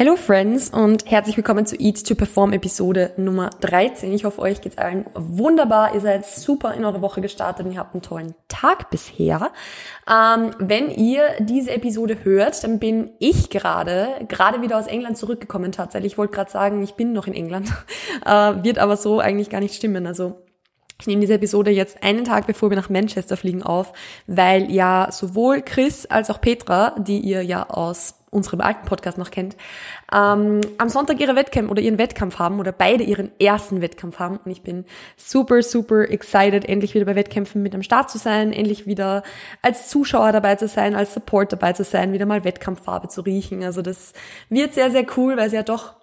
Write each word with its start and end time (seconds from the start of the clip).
Hello 0.00 0.16
Friends 0.16 0.70
und 0.70 1.10
herzlich 1.10 1.36
willkommen 1.36 1.66
zu 1.66 1.76
Eat 1.78 2.06
to 2.06 2.14
Perform 2.14 2.54
Episode 2.54 3.12
Nummer 3.18 3.50
13. 3.60 4.10
Ich 4.14 4.24
hoffe, 4.24 4.40
euch 4.40 4.62
geht's 4.62 4.78
allen 4.78 5.04
wunderbar. 5.12 5.94
Ihr 5.94 6.00
seid 6.00 6.24
super 6.24 6.72
in 6.72 6.86
eure 6.86 7.02
Woche 7.02 7.20
gestartet 7.20 7.66
und 7.66 7.72
ihr 7.72 7.78
habt 7.80 7.94
einen 7.94 8.00
tollen 8.00 8.34
Tag 8.48 8.88
bisher. 8.88 9.50
Ähm, 10.10 10.52
wenn 10.58 10.90
ihr 10.90 11.24
diese 11.40 11.72
Episode 11.72 12.24
hört, 12.24 12.64
dann 12.64 12.78
bin 12.78 13.10
ich 13.18 13.50
gerade, 13.50 14.08
gerade 14.26 14.62
wieder 14.62 14.78
aus 14.78 14.86
England 14.86 15.18
zurückgekommen 15.18 15.70
tatsächlich. 15.70 16.12
Ich 16.12 16.18
wollte 16.18 16.32
gerade 16.32 16.50
sagen, 16.50 16.82
ich 16.82 16.94
bin 16.94 17.12
noch 17.12 17.26
in 17.26 17.34
England. 17.34 17.70
Äh, 18.24 18.64
wird 18.64 18.78
aber 18.78 18.96
so 18.96 19.18
eigentlich 19.18 19.48
gar 19.50 19.60
nicht 19.60 19.74
stimmen. 19.74 20.06
Also 20.06 20.42
ich 21.00 21.06
nehme 21.06 21.22
diese 21.22 21.34
Episode 21.34 21.70
jetzt 21.70 22.02
einen 22.02 22.24
Tag 22.24 22.46
bevor 22.46 22.70
wir 22.70 22.76
nach 22.76 22.90
Manchester 22.90 23.36
fliegen 23.36 23.62
auf, 23.62 23.92
weil 24.26 24.70
ja 24.70 25.08
sowohl 25.10 25.62
Chris 25.62 26.04
als 26.06 26.28
auch 26.28 26.40
Petra, 26.40 26.94
die 26.98 27.20
ihr 27.20 27.42
ja 27.42 27.68
aus 27.68 28.19
unserem 28.30 28.60
alten 28.60 28.86
Podcast 28.86 29.18
noch 29.18 29.30
kennt, 29.30 29.56
ähm, 30.12 30.60
am 30.78 30.88
Sonntag 30.88 31.20
ihre 31.20 31.34
Wettkampf 31.34 31.70
oder 31.70 31.82
ihren 31.82 31.98
Wettkampf 31.98 32.38
haben 32.38 32.60
oder 32.60 32.72
beide 32.72 33.02
ihren 33.02 33.30
ersten 33.40 33.80
Wettkampf 33.80 34.18
haben. 34.18 34.38
Und 34.44 34.50
ich 34.50 34.62
bin 34.62 34.84
super, 35.16 35.62
super 35.62 36.08
excited, 36.08 36.64
endlich 36.68 36.94
wieder 36.94 37.04
bei 37.04 37.16
Wettkämpfen 37.16 37.62
mit 37.62 37.74
am 37.74 37.82
Start 37.82 38.10
zu 38.10 38.18
sein, 38.18 38.52
endlich 38.52 38.86
wieder 38.86 39.22
als 39.62 39.88
Zuschauer 39.88 40.32
dabei 40.32 40.54
zu 40.56 40.68
sein, 40.68 40.94
als 40.94 41.12
Support 41.14 41.52
dabei 41.52 41.72
zu 41.72 41.84
sein, 41.84 42.12
wieder 42.12 42.26
mal 42.26 42.44
Wettkampffarbe 42.44 43.08
zu 43.08 43.22
riechen. 43.22 43.64
Also 43.64 43.82
das 43.82 44.12
wird 44.48 44.74
sehr, 44.74 44.90
sehr 44.90 45.06
cool, 45.16 45.36
weil 45.36 45.48
es 45.48 45.52
ja 45.52 45.62
doch 45.62 45.94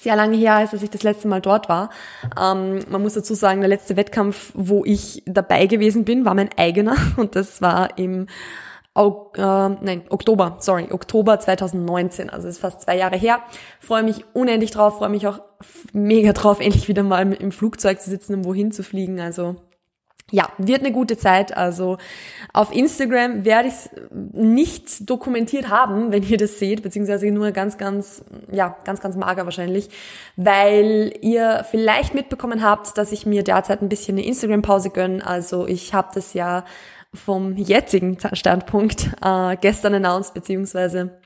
sehr 0.00 0.16
lange 0.16 0.36
her 0.36 0.62
ist, 0.62 0.72
dass 0.72 0.82
ich 0.82 0.90
das 0.90 1.02
letzte 1.02 1.28
Mal 1.28 1.40
dort 1.40 1.68
war. 1.68 1.90
Ähm, 2.38 2.80
man 2.90 3.02
muss 3.02 3.14
dazu 3.14 3.34
sagen, 3.34 3.60
der 3.60 3.68
letzte 3.68 3.96
Wettkampf, 3.96 4.52
wo 4.54 4.84
ich 4.84 5.22
dabei 5.26 5.66
gewesen 5.66 6.04
bin, 6.04 6.24
war 6.24 6.34
mein 6.34 6.50
eigener 6.56 6.96
und 7.16 7.36
das 7.36 7.62
war 7.62 7.98
im 7.98 8.26
Äh, 8.96 9.40
nein, 9.40 10.02
Oktober, 10.08 10.56
sorry, 10.60 10.88
Oktober 10.90 11.38
2019, 11.38 12.30
also 12.30 12.48
ist 12.48 12.58
fast 12.58 12.82
zwei 12.82 12.96
Jahre 12.96 13.16
her. 13.16 13.40
Freue 13.78 14.02
mich 14.02 14.24
unendlich 14.32 14.70
drauf, 14.70 14.98
freue 14.98 15.10
mich 15.10 15.26
auch 15.26 15.40
mega 15.92 16.32
drauf, 16.32 16.60
endlich 16.60 16.88
wieder 16.88 17.02
mal 17.02 17.32
im 17.32 17.52
Flugzeug 17.52 18.00
zu 18.00 18.10
sitzen 18.10 18.34
und 18.34 18.44
wohin 18.44 18.72
zu 18.72 18.82
fliegen. 18.82 19.20
Also 19.20 19.56
ja, 20.32 20.48
wird 20.58 20.80
eine 20.80 20.90
gute 20.90 21.16
Zeit. 21.16 21.56
Also 21.56 21.98
auf 22.52 22.74
Instagram 22.74 23.44
werde 23.44 23.68
ich 23.68 23.74
es 23.74 23.90
nicht 24.10 25.08
dokumentiert 25.08 25.68
haben, 25.68 26.10
wenn 26.10 26.24
ihr 26.24 26.36
das 26.36 26.58
seht, 26.58 26.82
beziehungsweise 26.82 27.30
nur 27.30 27.52
ganz, 27.52 27.78
ganz, 27.78 28.24
ja, 28.50 28.76
ganz, 28.84 29.00
ganz 29.00 29.14
mager 29.16 29.44
wahrscheinlich, 29.44 29.88
weil 30.34 31.12
ihr 31.20 31.64
vielleicht 31.70 32.14
mitbekommen 32.14 32.64
habt, 32.64 32.98
dass 32.98 33.12
ich 33.12 33.24
mir 33.24 33.44
derzeit 33.44 33.82
ein 33.82 33.88
bisschen 33.88 34.16
eine 34.16 34.26
Instagram-Pause 34.26 34.90
gönne. 34.90 35.24
Also 35.24 35.66
ich 35.68 35.94
habe 35.94 36.08
das 36.12 36.34
ja 36.34 36.64
vom 37.16 37.56
jetzigen 37.56 38.18
Standpunkt 38.32 39.10
äh, 39.22 39.56
gestern 39.60 39.94
announced, 39.94 40.34
beziehungsweise 40.34 41.18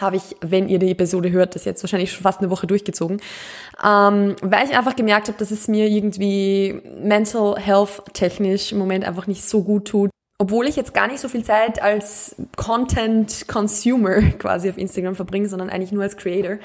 habe 0.00 0.16
ich, 0.16 0.36
wenn 0.40 0.68
ihr 0.68 0.78
die 0.78 0.90
Episode 0.90 1.30
hört, 1.30 1.54
das 1.54 1.64
jetzt 1.64 1.82
wahrscheinlich 1.82 2.12
schon 2.12 2.22
fast 2.22 2.40
eine 2.40 2.50
Woche 2.50 2.66
durchgezogen, 2.66 3.20
ähm, 3.84 4.36
weil 4.42 4.66
ich 4.66 4.76
einfach 4.76 4.96
gemerkt 4.96 5.28
habe, 5.28 5.38
dass 5.38 5.50
es 5.50 5.68
mir 5.68 5.88
irgendwie 5.88 6.80
mental 7.00 7.58
health 7.58 8.02
technisch 8.12 8.72
im 8.72 8.78
Moment 8.78 9.04
einfach 9.04 9.26
nicht 9.26 9.44
so 9.44 9.62
gut 9.64 9.88
tut, 9.88 10.10
obwohl 10.40 10.68
ich 10.68 10.76
jetzt 10.76 10.94
gar 10.94 11.08
nicht 11.08 11.18
so 11.18 11.28
viel 11.28 11.44
Zeit 11.44 11.82
als 11.82 12.36
Content 12.56 13.48
Consumer 13.48 14.20
quasi 14.38 14.70
auf 14.70 14.78
Instagram 14.78 15.16
verbringe, 15.16 15.48
sondern 15.48 15.68
eigentlich 15.68 15.92
nur 15.92 16.04
als 16.04 16.16
Creator. 16.16 16.58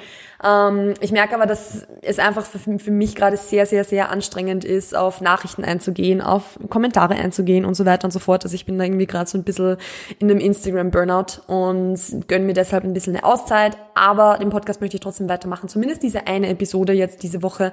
Ähm, 0.43 0.93
ich 0.99 1.11
merke 1.11 1.35
aber, 1.35 1.45
dass 1.45 1.87
es 2.01 2.19
einfach 2.19 2.45
für, 2.45 2.59
für 2.77 2.91
mich 2.91 3.15
gerade 3.15 3.37
sehr, 3.37 3.65
sehr, 3.65 3.83
sehr 3.83 4.09
anstrengend 4.09 4.65
ist, 4.65 4.95
auf 4.95 5.21
Nachrichten 5.21 5.63
einzugehen, 5.63 6.21
auf 6.21 6.59
Kommentare 6.69 7.15
einzugehen 7.15 7.63
und 7.63 7.75
so 7.75 7.85
weiter 7.85 8.05
und 8.05 8.11
so 8.11 8.19
fort. 8.19 8.43
Also 8.43 8.55
ich 8.55 8.65
bin 8.65 8.77
da 8.77 8.83
irgendwie 8.83 9.07
gerade 9.07 9.29
so 9.29 9.37
ein 9.37 9.43
bisschen 9.43 9.77
in 10.19 10.29
einem 10.29 10.39
Instagram-Burnout 10.39 11.41
und 11.47 12.27
gönne 12.27 12.45
mir 12.45 12.53
deshalb 12.53 12.83
ein 12.83 12.93
bisschen 12.93 13.15
eine 13.15 13.23
Auszeit. 13.23 13.77
Aber 13.95 14.37
den 14.37 14.49
Podcast 14.49 14.81
möchte 14.81 14.97
ich 14.97 15.01
trotzdem 15.01 15.29
weitermachen. 15.29 15.69
Zumindest 15.69 16.03
diese 16.03 16.27
eine 16.27 16.49
Episode 16.49 16.93
jetzt 16.93 17.23
diese 17.23 17.41
Woche, 17.41 17.71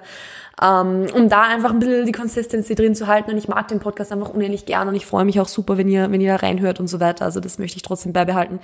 ähm, 0.62 1.06
um 1.14 1.28
da 1.28 1.42
einfach 1.42 1.70
ein 1.70 1.80
bisschen 1.80 2.06
die 2.06 2.12
Consistency 2.12 2.74
drin 2.74 2.94
zu 2.94 3.08
halten. 3.08 3.32
Und 3.32 3.38
ich 3.38 3.48
mag 3.48 3.66
den 3.68 3.80
Podcast 3.80 4.12
einfach 4.12 4.28
unendlich 4.28 4.66
gern 4.66 4.86
und 4.86 4.94
ich 4.94 5.06
freue 5.06 5.24
mich 5.24 5.40
auch 5.40 5.48
super, 5.48 5.76
wenn 5.76 5.88
ihr, 5.88 6.10
wenn 6.12 6.20
ihr 6.20 6.32
da 6.32 6.46
reinhört 6.46 6.78
und 6.78 6.86
so 6.86 7.00
weiter. 7.00 7.24
Also 7.24 7.40
das 7.40 7.58
möchte 7.58 7.76
ich 7.76 7.82
trotzdem 7.82 8.12
beibehalten. 8.12 8.60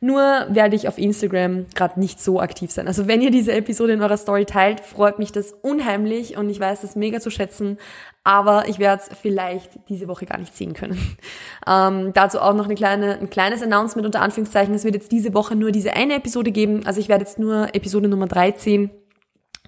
Nur 0.00 0.46
werde 0.48 0.76
ich 0.76 0.86
auf 0.86 0.96
Instagram 0.96 1.66
gerade 1.74 1.98
nicht 1.98 2.20
so 2.20 2.40
aktiv 2.40 2.70
sein. 2.70 2.86
Also 2.86 3.08
wenn 3.08 3.20
ihr 3.20 3.32
diese 3.32 3.52
Episode 3.52 3.94
in 3.94 4.02
eurer 4.02 4.16
Story 4.16 4.44
teilt, 4.44 4.80
freut 4.80 5.18
mich 5.18 5.32
das 5.32 5.52
unheimlich 5.52 6.36
und 6.36 6.48
ich 6.50 6.60
weiß 6.60 6.82
das 6.82 6.94
mega 6.94 7.18
zu 7.18 7.30
schätzen. 7.30 7.78
Aber 8.22 8.68
ich 8.68 8.78
werde 8.78 9.02
es 9.02 9.18
vielleicht 9.18 9.70
diese 9.88 10.06
Woche 10.06 10.26
gar 10.26 10.38
nicht 10.38 10.56
sehen 10.56 10.74
können. 10.74 10.98
Ähm, 11.66 12.12
dazu 12.14 12.40
auch 12.40 12.54
noch 12.54 12.64
eine 12.64 12.76
kleine, 12.76 13.18
ein 13.18 13.28
kleines 13.28 13.62
Announcement 13.62 14.06
unter 14.06 14.22
Anführungszeichen. 14.22 14.74
Es 14.74 14.84
wird 14.84 14.94
jetzt 14.94 15.12
diese 15.12 15.34
Woche 15.34 15.54
nur 15.54 15.70
diese 15.70 15.92
eine 15.92 16.14
Episode 16.14 16.50
geben. 16.50 16.86
Also 16.86 16.98
ich 16.98 17.10
werde 17.10 17.24
jetzt 17.24 17.38
nur 17.38 17.74
Episode 17.74 18.08
Nummer 18.08 18.26
13 18.26 18.88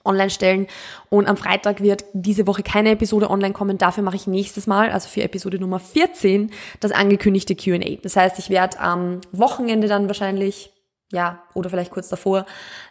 online 0.05 0.31
stellen. 0.31 0.66
Und 1.09 1.28
am 1.28 1.37
Freitag 1.37 1.81
wird 1.83 2.05
diese 2.12 2.47
Woche 2.47 2.62
keine 2.62 2.91
Episode 2.91 3.31
online 3.31 3.53
kommen. 3.53 3.78
Dafür 3.78 4.03
mache 4.03 4.16
ich 4.16 4.27
nächstes 4.27 4.66
Mal, 4.66 4.91
also 4.91 5.09
für 5.09 5.22
Episode 5.22 5.59
Nummer 5.59 5.81
14, 5.81 6.50
das 6.81 6.93
angekündigte 6.93 7.55
QA. 7.55 7.97
Das 8.03 8.16
heißt, 8.16 8.38
ich 8.38 8.50
werde 8.50 8.81
am 8.81 9.21
Wochenende 9.33 9.88
dann 9.88 10.06
wahrscheinlich, 10.06 10.72
ja, 11.12 11.43
oder 11.55 11.71
vielleicht 11.71 11.91
kurz 11.91 12.09
davor, 12.09 12.47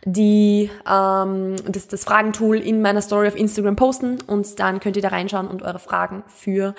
die, 0.06 0.70
ähm, 0.90 1.56
das, 1.66 1.88
das 1.88 2.04
Fragentool 2.04 2.58
in 2.58 2.82
meiner 2.82 3.02
Story 3.02 3.28
auf 3.28 3.38
Instagram 3.38 3.76
posten 3.76 4.20
und 4.28 4.60
dann 4.60 4.80
könnt 4.80 4.98
ihr 4.98 5.02
da 5.02 5.10
reinschauen 5.10 5.48
und 5.48 5.64
eure 5.64 5.80
Fragen 5.80 6.24
für 6.28 6.76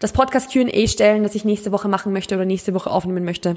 das 0.00 0.12
Podcast 0.12 0.52
QA 0.52 0.88
stellen, 0.88 1.22
das 1.22 1.36
ich 1.36 1.44
nächste 1.44 1.70
Woche 1.70 1.88
machen 1.88 2.12
möchte 2.12 2.34
oder 2.34 2.44
nächste 2.44 2.74
Woche 2.74 2.90
aufnehmen 2.90 3.24
möchte. 3.24 3.56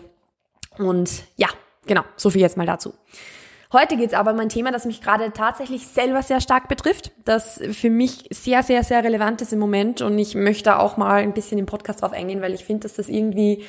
Und 0.78 1.24
ja, 1.38 1.48
genau, 1.88 2.04
so 2.16 2.30
viel 2.30 2.42
jetzt 2.42 2.58
mal 2.58 2.68
dazu. 2.68 2.94
Heute 3.74 3.98
geht 3.98 4.10
es 4.10 4.14
aber 4.14 4.32
um 4.32 4.40
ein 4.40 4.50
Thema, 4.50 4.72
das 4.72 4.86
mich 4.86 5.02
gerade 5.02 5.32
tatsächlich 5.32 5.88
selber 5.88 6.22
sehr 6.22 6.40
stark 6.40 6.68
betrifft, 6.68 7.12
das 7.26 7.60
für 7.72 7.90
mich 7.90 8.28
sehr, 8.30 8.64
sehr, 8.64 8.84
sehr 8.84 9.04
relevant 9.04 9.42
ist 9.42 9.54
im 9.54 9.60
Moment 9.60 10.02
und 10.02 10.18
ich 10.20 10.36
möchte 10.36 10.80
auch 10.80 10.98
mal 10.98 11.22
ein 11.22 11.34
bisschen 11.34 11.58
im 11.58 11.66
Podcast 11.66 12.02
drauf 12.02 12.14
eingehen, 12.14 12.42
weil 12.42 12.54
ich 12.54 12.64
finde, 12.64 12.84
dass 12.84 12.94
das 12.94 13.10
irgendwie, 13.10 13.64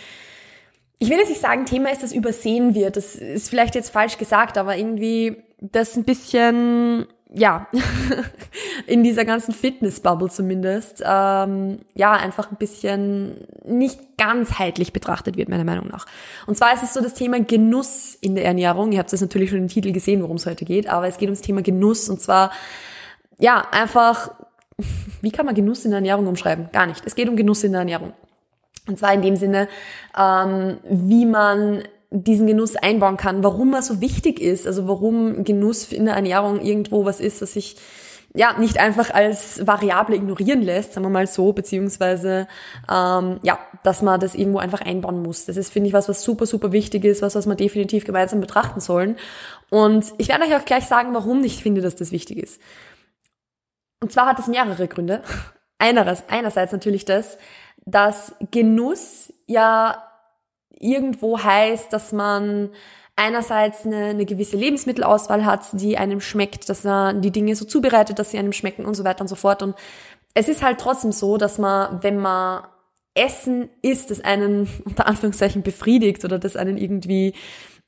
ich 0.99 1.09
will 1.09 1.19
jetzt 1.19 1.31
nicht 1.31 1.41
sagen, 1.41 1.65
Thema 1.65 1.91
ist, 1.91 2.03
das 2.03 2.12
übersehen 2.12 2.75
wird. 2.75 2.97
Das 2.97 3.15
ist 3.15 3.49
vielleicht 3.49 3.75
jetzt 3.75 3.91
falsch 3.91 4.19
gesagt, 4.19 4.59
aber 4.59 4.77
irgendwie 4.77 5.43
das 5.61 5.97
ein 5.97 6.05
bisschen 6.05 7.07
ja, 7.38 7.66
in 8.86 9.04
dieser 9.04 9.24
ganzen 9.24 9.52
Fitness-Bubble 9.52 10.30
zumindest, 10.30 11.02
ähm, 11.04 11.80
ja, 11.94 12.12
einfach 12.12 12.50
ein 12.50 12.56
bisschen 12.56 13.47
nicht 13.64 14.16
ganzheitlich 14.16 14.92
betrachtet 14.94 15.36
wird, 15.36 15.50
meiner 15.50 15.64
Meinung 15.64 15.86
nach. 15.88 16.06
Und 16.47 16.56
zwar 16.56 16.72
ist 16.72 16.82
es 16.82 16.94
so 16.94 17.02
das 17.02 17.12
Thema 17.12 17.38
Genuss 17.41 18.14
in 18.14 18.36
der 18.36 18.47
Ernährung. 18.47 18.92
Ihr 18.92 18.98
habt 19.00 19.12
das 19.12 19.20
natürlich 19.20 19.50
schon 19.50 19.58
im 19.58 19.69
Titel 19.69 19.92
gesehen, 19.92 20.22
worum 20.22 20.36
es 20.36 20.47
heute 20.47 20.64
geht, 20.64 20.88
aber 20.88 21.08
es 21.08 21.19
geht 21.19 21.28
ums 21.28 21.42
Thema 21.42 21.60
Genuss 21.60 22.08
und 22.08 22.20
zwar, 22.20 22.52
ja, 23.38 23.66
einfach, 23.70 24.30
wie 25.20 25.30
kann 25.30 25.44
man 25.44 25.54
Genuss 25.54 25.84
in 25.84 25.91
der 25.91 25.98
Ernährung 25.98 26.26
umschreiben? 26.26 26.70
Gar 26.72 26.86
nicht. 26.86 27.03
Es 27.04 27.14
geht 27.14 27.28
um 27.28 27.36
Genuss 27.36 27.62
in 27.64 27.72
der 27.72 27.80
Ernährung. 27.80 28.14
Und 28.88 28.98
zwar 28.98 29.12
in 29.12 29.20
dem 29.20 29.36
Sinne, 29.36 29.68
ähm, 30.16 30.78
wie 30.84 31.26
man 31.26 31.82
diesen 32.25 32.47
Genuss 32.47 32.77
einbauen 32.77 33.16
kann, 33.16 33.43
warum 33.43 33.75
er 33.75 33.82
so 33.82 34.00
wichtig 34.00 34.41
ist, 34.41 34.66
also 34.66 34.88
warum 34.88 35.44
Genuss 35.44 35.93
in 35.93 36.06
der 36.06 36.15
Ernährung 36.15 36.60
irgendwo 36.60 37.04
was 37.04 37.21
ist, 37.21 37.43
was 37.43 37.54
sich 37.54 37.77
ja 38.34 38.59
nicht 38.59 38.78
einfach 38.78 39.10
als 39.10 39.66
Variable 39.66 40.16
ignorieren 40.16 40.62
lässt, 40.62 40.93
sagen 40.93 41.06
wir 41.06 41.10
mal 41.10 41.27
so, 41.27 41.53
beziehungsweise 41.53 42.47
ähm, 42.91 43.41
ja, 43.43 43.59
dass 43.82 44.03
man 44.03 44.21
das 44.21 44.34
irgendwo 44.34 44.59
einfach 44.59 44.82
einbauen 44.82 45.22
muss. 45.22 45.47
Das 45.47 45.56
ist, 45.56 45.72
finde 45.72 45.88
ich, 45.88 45.94
was, 45.94 46.09
was 46.09 46.22
super, 46.22 46.44
super 46.47 46.72
wichtig 46.72 47.04
ist, 47.04 47.22
was, 47.22 47.34
was 47.34 47.47
wir 47.47 47.54
definitiv 47.54 48.04
gemeinsam 48.04 48.41
betrachten 48.41 48.81
sollen. 48.81 49.16
Und 49.71 50.12
ich 50.19 50.28
werde 50.28 50.44
euch 50.44 50.54
auch 50.54 50.65
gleich 50.65 50.84
sagen, 50.84 51.15
warum 51.15 51.43
ich 51.44 51.62
finde, 51.62 51.81
dass 51.81 51.97
das 51.97 52.12
wichtig 52.12 52.38
ist. 52.38 52.60
Und 54.00 54.12
zwar 54.12 54.27
hat 54.27 54.38
es 54.38 54.47
mehrere 54.47 54.87
Gründe. 54.87 55.22
Einerseits, 55.78 56.25
einerseits 56.28 56.72
natürlich 56.72 57.04
das, 57.04 57.38
dass 57.87 58.34
Genuss 58.50 59.33
ja 59.47 60.06
irgendwo 60.78 61.42
heißt, 61.42 61.92
dass 61.92 62.12
man 62.12 62.70
einerseits 63.16 63.87
eine, 63.87 64.06
eine 64.06 64.26
gewisse 64.26 64.56
Lebensmittelauswahl 64.56 65.44
hat, 65.47 65.66
die 65.72 65.97
einem 65.97 66.21
schmeckt, 66.21 66.68
dass 66.68 66.84
man 66.84 67.22
die 67.22 67.30
Dinge 67.30 67.56
so 67.56 67.65
zubereitet, 67.65 68.18
dass 68.18 68.30
sie 68.30 68.39
einem 68.39 68.53
schmecken 68.53 68.84
und 68.84 68.95
so 68.95 69.04
weiter 69.04 69.22
und 69.22 69.28
so 69.28 69.36
fort. 69.36 69.62
Und 69.62 69.74
es 70.34 70.48
ist 70.48 70.62
halt 70.62 70.78
trotzdem 70.78 71.12
so, 71.12 71.39
dass 71.39 71.59
man, 71.59 72.03
wenn 72.03 72.18
man 72.18 72.66
Essen 73.15 73.71
isst, 73.80 74.10
das 74.10 74.21
einen 74.21 74.68
unter 74.84 75.06
Anführungszeichen 75.06 75.62
befriedigt 75.62 76.24
oder 76.24 76.39
das 76.39 76.56
einen 76.56 76.77
irgendwie 76.77 77.33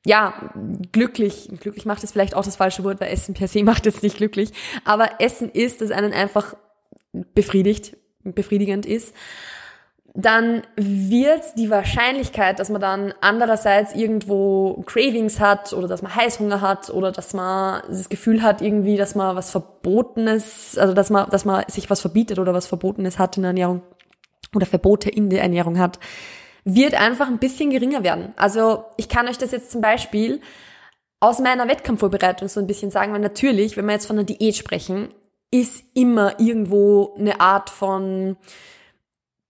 ja, 0.06 0.50
glücklich, 0.92 1.50
glücklich 1.60 1.84
macht 1.84 2.04
es 2.04 2.12
vielleicht 2.12 2.34
auch 2.34 2.44
das 2.44 2.56
falsche 2.56 2.84
Wort, 2.84 3.00
weil 3.00 3.12
Essen 3.12 3.34
per 3.34 3.48
se 3.48 3.62
macht 3.64 3.86
es 3.86 4.02
nicht 4.02 4.16
glücklich, 4.16 4.52
aber 4.84 5.20
Essen 5.20 5.50
ist, 5.50 5.82
das 5.82 5.90
einen 5.90 6.12
einfach 6.12 6.56
befriedigt, 7.34 7.96
befriedigend 8.22 8.86
ist, 8.86 9.14
dann 10.20 10.62
wird 10.74 11.44
die 11.56 11.70
Wahrscheinlichkeit, 11.70 12.58
dass 12.58 12.70
man 12.70 12.80
dann 12.80 13.14
andererseits 13.20 13.94
irgendwo 13.94 14.82
Cravings 14.84 15.38
hat 15.38 15.72
oder 15.72 15.86
dass 15.86 16.02
man 16.02 16.12
Heißhunger 16.12 16.60
hat 16.60 16.90
oder 16.90 17.12
dass 17.12 17.34
man 17.34 17.82
das 17.86 18.08
Gefühl 18.08 18.42
hat 18.42 18.60
irgendwie, 18.60 18.96
dass 18.96 19.14
man 19.14 19.36
was 19.36 19.52
Verbotenes, 19.52 20.76
also 20.76 20.92
dass 20.92 21.10
man, 21.10 21.30
dass 21.30 21.44
man 21.44 21.62
sich 21.68 21.88
was 21.88 22.00
verbietet 22.00 22.40
oder 22.40 22.52
was 22.52 22.66
Verbotenes 22.66 23.20
hat 23.20 23.36
in 23.36 23.44
der 23.44 23.50
Ernährung 23.50 23.82
oder 24.56 24.66
Verbote 24.66 25.08
in 25.08 25.30
der 25.30 25.42
Ernährung 25.42 25.78
hat, 25.78 26.00
wird 26.64 26.94
einfach 26.94 27.28
ein 27.28 27.38
bisschen 27.38 27.70
geringer 27.70 28.02
werden. 28.02 28.32
Also 28.34 28.86
ich 28.96 29.08
kann 29.08 29.28
euch 29.28 29.38
das 29.38 29.52
jetzt 29.52 29.70
zum 29.70 29.82
Beispiel 29.82 30.40
aus 31.20 31.38
meiner 31.38 31.68
Wettkampfvorbereitung 31.68 32.48
so 32.48 32.58
ein 32.58 32.66
bisschen 32.66 32.90
sagen, 32.90 33.12
weil 33.12 33.20
natürlich, 33.20 33.76
wenn 33.76 33.86
wir 33.86 33.92
jetzt 33.92 34.06
von 34.06 34.18
einer 34.18 34.26
Diät 34.26 34.56
sprechen, 34.56 35.10
ist 35.52 35.84
immer 35.94 36.40
irgendwo 36.40 37.14
eine 37.16 37.40
Art 37.40 37.70
von, 37.70 38.36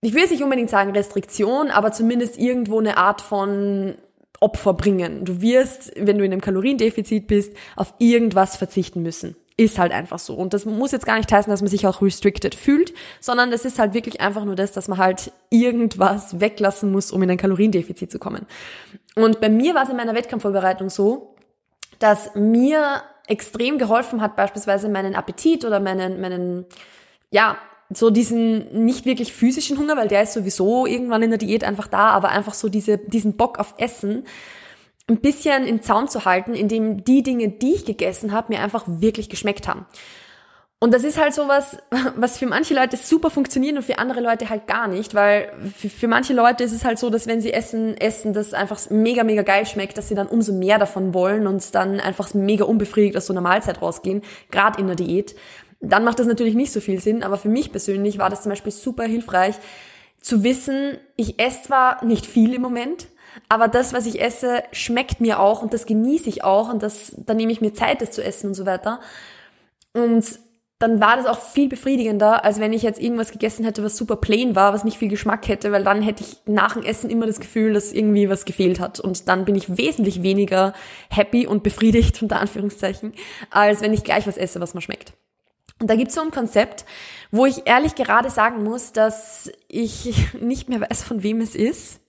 ich 0.01 0.15
will 0.15 0.25
es 0.25 0.31
nicht 0.31 0.43
unbedingt 0.43 0.71
sagen 0.71 0.93
Restriktion, 0.93 1.71
aber 1.71 1.93
zumindest 1.93 2.39
irgendwo 2.39 2.79
eine 2.79 2.97
Art 2.99 3.21
von 3.21 3.95
Opfer 4.41 4.75
bringen. 4.75 5.25
Du 5.25 5.41
wirst, 5.41 5.93
wenn 5.97 6.19
du 6.19 6.25
in 6.25 6.33
einem 6.33 6.41
Kaloriendefizit 6.41 7.27
bist, 7.27 7.55
auf 7.75 7.95
irgendwas 7.99 8.57
verzichten 8.57 9.03
müssen. 9.03 9.35
Ist 9.57 9.81
halt 9.81 9.91
einfach 9.91 10.21
so. 10.21 10.35
Und 10.35 10.55
das 10.55 10.65
muss 10.65 10.93
jetzt 10.93 11.05
gar 11.07 11.17
nicht 11.17 11.33
heißen, 11.33 11.51
dass 11.51 11.63
man 11.63 11.69
sich 11.69 11.85
auch 11.89 12.01
restricted 12.01 12.55
fühlt, 12.55 12.95
sondern 13.19 13.53
es 13.53 13.65
ist 13.65 13.81
halt 13.81 13.93
wirklich 13.93 14.21
einfach 14.21 14.45
nur 14.45 14.55
das, 14.55 14.71
dass 14.71 14.87
man 14.87 14.99
halt 14.99 15.33
irgendwas 15.51 16.39
weglassen 16.39 16.93
muss, 16.93 17.11
um 17.11 17.21
in 17.25 17.31
ein 17.33 17.39
Kaloriendefizit 17.39 18.13
zu 18.13 18.21
kommen. 18.21 18.47
Und 19.17 19.41
bei 19.41 19.49
mir 19.49 19.75
war 19.75 19.83
es 19.83 19.89
in 19.89 19.97
meiner 19.97 20.15
Wettkampfvorbereitung 20.15 20.91
so, 20.91 21.35
dass 21.99 22.37
mir 22.37 23.03
extrem 23.27 23.79
geholfen 23.79 24.21
hat, 24.21 24.37
beispielsweise 24.37 24.89
meinen 24.89 25.17
Appetit 25.17 25.65
oder 25.65 25.81
meinen, 25.81 26.21
meinen, 26.21 26.67
ja, 27.31 27.59
so 27.91 28.11
diesen 28.11 28.85
nicht 28.85 29.07
wirklich 29.07 29.33
physischen 29.33 29.79
Hunger, 29.79 29.97
weil 29.97 30.09
der 30.09 30.23
ist 30.23 30.35
sowieso 30.35 30.87
irgendwann 30.87 31.23
in 31.23 31.31
der 31.31 31.39
Diät 31.39 31.65
einfach 31.65 31.89
da, 31.89 32.11
aber 32.11 32.29
einfach 32.29 32.55
so 32.55 32.69
diese, 32.69 32.99
diesen 32.99 33.37
Bock 33.37 33.59
auf 33.59 33.75
Essen 33.79 34.25
ein 35.09 35.21
bisschen 35.21 35.67
in 35.67 35.83
Zaun 35.83 36.09
zu 36.09 36.25
halten, 36.27 36.55
indem 36.55 37.03
die 37.03 37.23
Dinge, 37.23 37.49
die 37.49 37.75
ich 37.75 37.85
gegessen 37.87 38.33
habe, 38.33 38.53
mir 38.53 38.63
einfach 38.63 38.85
wirklich 38.87 39.31
geschmeckt 39.31 39.67
haben. 39.67 39.87
Und 40.81 40.95
das 40.95 41.03
ist 41.03 41.19
halt 41.19 41.35
sowas, 41.35 41.79
was 42.17 42.39
für 42.39 42.47
manche 42.47 42.75
Leute 42.75 42.97
super 42.97 43.31
funktioniert 43.31 43.77
und 43.77 43.83
für 43.83 43.99
andere 43.99 44.21
Leute 44.21 44.49
halt 44.49 44.67
gar 44.67 44.87
nicht, 44.87 45.15
weil 45.15 45.53
für, 45.77 45.89
für, 45.89 46.09
manche 46.09 46.35
Leute 46.35 46.63
ist 46.63 46.73
es 46.73 46.85
halt 46.85 46.99
so, 46.99 47.11
dass 47.11 47.27
wenn 47.27 47.41
sie 47.41 47.53
essen, 47.53 47.97
essen, 47.97 48.33
das 48.33 48.55
einfach 48.55 48.79
mega, 48.91 49.25
mega 49.25 49.43
geil 49.43 49.67
schmeckt, 49.67 49.99
dass 49.99 50.09
sie 50.09 50.15
dann 50.15 50.29
umso 50.29 50.53
mehr 50.53 50.79
davon 50.79 51.15
wollen 51.15 51.47
und 51.47 51.75
dann 51.75 51.99
einfach 51.99 52.33
mega 52.35 52.65
unbefriedigt 52.65 53.17
aus 53.17 53.27
so 53.27 53.33
einer 53.33 53.41
Mahlzeit 53.41 53.83
rausgehen, 53.83 54.23
gerade 54.51 54.79
in 54.81 54.87
der 54.87 54.97
Diät. 54.97 55.35
Dann 55.81 56.05
macht 56.05 56.19
das 56.19 56.27
natürlich 56.27 56.55
nicht 56.55 56.73
so 56.73 56.81
viel 56.81 57.01
Sinn, 57.01 57.23
aber 57.23 57.37
für 57.37 57.49
mich 57.49 57.71
persönlich 57.71 58.19
war 58.19 58.31
das 58.31 58.43
zum 58.43 58.51
Beispiel 58.51 58.73
super 58.73 59.05
hilfreich, 59.05 59.57
zu 60.21 60.43
wissen, 60.43 60.99
ich 61.17 61.39
esse 61.39 61.63
zwar 61.63 62.05
nicht 62.05 62.27
viel 62.27 62.55
im 62.55 62.63
Moment, 62.63 63.07
aber 63.49 63.69
das, 63.69 63.93
was 63.93 64.07
ich 64.07 64.21
esse, 64.21 64.65
schmeckt 64.73 65.21
mir 65.21 65.39
auch 65.39 65.63
und 65.63 65.73
das 65.73 65.87
genieße 65.87 66.29
ich 66.29 66.43
auch 66.45 66.73
und 66.73 66.83
das, 66.83 67.15
da 67.17 67.35
nehme 67.35 67.53
ich 67.53 67.61
mir 67.61 67.73
Zeit, 67.73 68.03
das 68.03 68.11
zu 68.11 68.25
essen 68.25 68.49
und 68.49 68.55
so 68.55 68.67
weiter. 68.67 69.01
Und 69.93 70.41
dann 70.81 71.01
war 71.01 71.17
das 71.17 71.27
auch 71.27 71.41
viel 71.41 71.69
befriedigender, 71.69 72.45
als 72.45 72.61
wenn 72.61 72.73
ich 72.73 72.83
jetzt 72.83 73.01
irgendwas 73.01 73.33
gegessen 73.33 73.65
hätte, 73.65 73.83
was 73.83 73.97
super 73.97 74.17
plain 74.17 74.55
war, 74.55 74.73
was 74.73 74.85
nicht 74.85 74.99
viel 74.99 75.09
Geschmack 75.09 75.49
hätte, 75.49 75.73
weil 75.73 75.83
dann 75.83 76.03
hätte 76.03 76.23
ich 76.23 76.37
nach 76.47 76.75
dem 76.75 76.85
Essen 76.85 77.11
immer 77.11 77.27
das 77.27 77.41
Gefühl, 77.41 77.73
dass 77.73 77.93
irgendwie 77.93 78.29
was 78.29 78.45
gefehlt 78.45 78.79
hat. 78.79 79.01
Und 79.01 79.29
dann 79.29 79.45
bin 79.45 79.57
ich 79.57 79.77
wesentlich 79.77 80.23
weniger 80.23 80.75
happy 81.11 81.47
und 81.47 81.65
befriedigt, 81.65 82.23
unter 82.23 82.39
Anführungszeichen, 82.39 83.13
als 83.51 83.81
wenn 83.81 83.93
ich 83.93 84.05
gleich 84.05 84.27
was 84.29 84.37
esse, 84.37 84.61
was 84.61 84.75
mir 84.75 84.81
schmeckt. 84.81 85.15
Und 85.81 85.89
da 85.89 85.97
gibt's 85.97 86.15
so 86.15 86.21
ein 86.21 86.31
Konzept, 86.31 86.85
wo 87.31 87.47
ich 87.47 87.67
ehrlich 87.67 87.95
gerade 87.95 88.31
sagen 88.31 88.65
muss, 88.65 88.93
dass 88.93 89.51
ich 89.69 90.33
nicht 90.41 90.69
mehr 90.69 90.81
weiß, 90.81 91.05
von 91.05 91.23
wem 91.23 91.41
es 91.41 91.55
ist. 91.55 92.01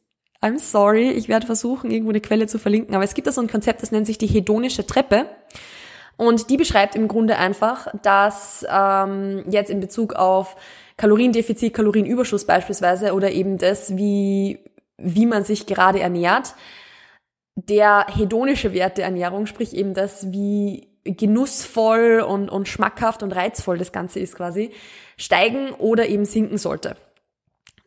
I'm 0.41 0.57
sorry, 0.57 1.11
ich 1.11 1.27
werde 1.27 1.45
versuchen, 1.45 1.91
irgendwo 1.91 2.11
eine 2.11 2.21
Quelle 2.21 2.47
zu 2.47 2.59
verlinken, 2.59 2.95
aber 2.95 3.03
es 3.03 3.13
gibt 3.13 3.27
da 3.27 3.31
so 3.31 3.41
ein 3.41 3.49
Konzept, 3.49 3.81
das 3.81 3.91
nennt 3.91 4.07
sich 4.07 4.17
die 4.17 4.27
hedonische 4.27 4.85
Treppe. 4.85 5.25
Und 6.15 6.49
die 6.49 6.57
beschreibt 6.57 6.95
im 6.95 7.07
Grunde 7.07 7.37
einfach, 7.37 7.87
dass 8.03 8.65
ähm, 8.69 9.43
jetzt 9.49 9.69
in 9.69 9.79
Bezug 9.79 10.13
auf 10.13 10.55
Kaloriendefizit, 10.97 11.73
Kalorienüberschuss 11.73 12.45
beispielsweise 12.45 13.13
oder 13.13 13.31
eben 13.31 13.57
das, 13.57 13.95
wie, 13.95 14.59
wie 14.97 15.25
man 15.25 15.45
sich 15.45 15.65
gerade 15.65 16.01
ernährt, 16.01 16.55
der 17.55 18.05
hedonische 18.07 18.73
Wert 18.73 18.97
der 18.97 19.05
Ernährung, 19.05 19.45
sprich 19.45 19.73
eben 19.73 19.93
das, 19.93 20.31
wie 20.31 20.88
genussvoll 21.15 22.23
und, 22.27 22.49
und 22.49 22.67
schmackhaft 22.67 23.23
und 23.23 23.31
reizvoll 23.31 23.77
das 23.77 23.91
Ganze 23.91 24.19
ist 24.19 24.35
quasi, 24.35 24.71
steigen 25.17 25.71
oder 25.71 26.07
eben 26.07 26.25
sinken 26.25 26.57
sollte. 26.57 26.95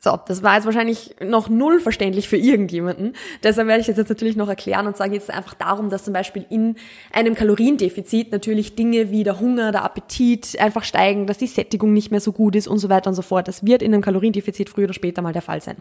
So, 0.05 0.19
das 0.27 0.43
war 0.43 0.57
jetzt 0.57 0.65
wahrscheinlich 0.65 1.15
noch 1.23 1.49
null 1.49 1.79
verständlich 1.79 2.29
für 2.29 2.37
irgendjemanden. 2.37 3.15
Deshalb 3.45 3.69
werde 3.69 3.83
ich 3.83 3.87
das 3.87 3.99
jetzt 3.99 4.09
natürlich 4.09 4.35
noch 4.35 4.49
erklären 4.49 4.89
und 4.89 4.97
sage 4.97 5.15
jetzt 5.15 5.31
einfach 5.31 5.55
darum, 5.55 5.91
dass 5.91 6.03
zum 6.03 6.13
Beispiel 6.13 6.45
in 6.51 6.75
einem 7.13 7.37
Kaloriendefizit 7.37 8.33
natürlich 8.33 8.75
Dinge 8.75 9.13
wie 9.13 9.23
der 9.23 9.39
Hunger, 9.39 9.71
der 9.71 9.85
Appetit 9.85 10.59
einfach 10.59 10.83
steigen, 10.83 11.29
dass 11.29 11.39
die 11.39 11.47
Sättigung 11.47 11.93
nicht 11.93 12.11
mehr 12.11 12.21
so 12.21 12.33
gut 12.33 12.57
ist 12.57 12.67
und 12.67 12.79
so 12.79 12.89
weiter 12.89 13.11
und 13.11 13.15
so 13.15 13.23
fort. 13.23 13.47
Das 13.47 13.65
wird 13.65 13.81
in 13.81 13.95
einem 13.95 14.03
Kaloriendefizit 14.03 14.71
früher 14.71 14.87
oder 14.87 14.95
später 14.95 15.23
mal 15.23 15.33
der 15.33 15.41
Fall 15.41 15.63
sein. 15.63 15.77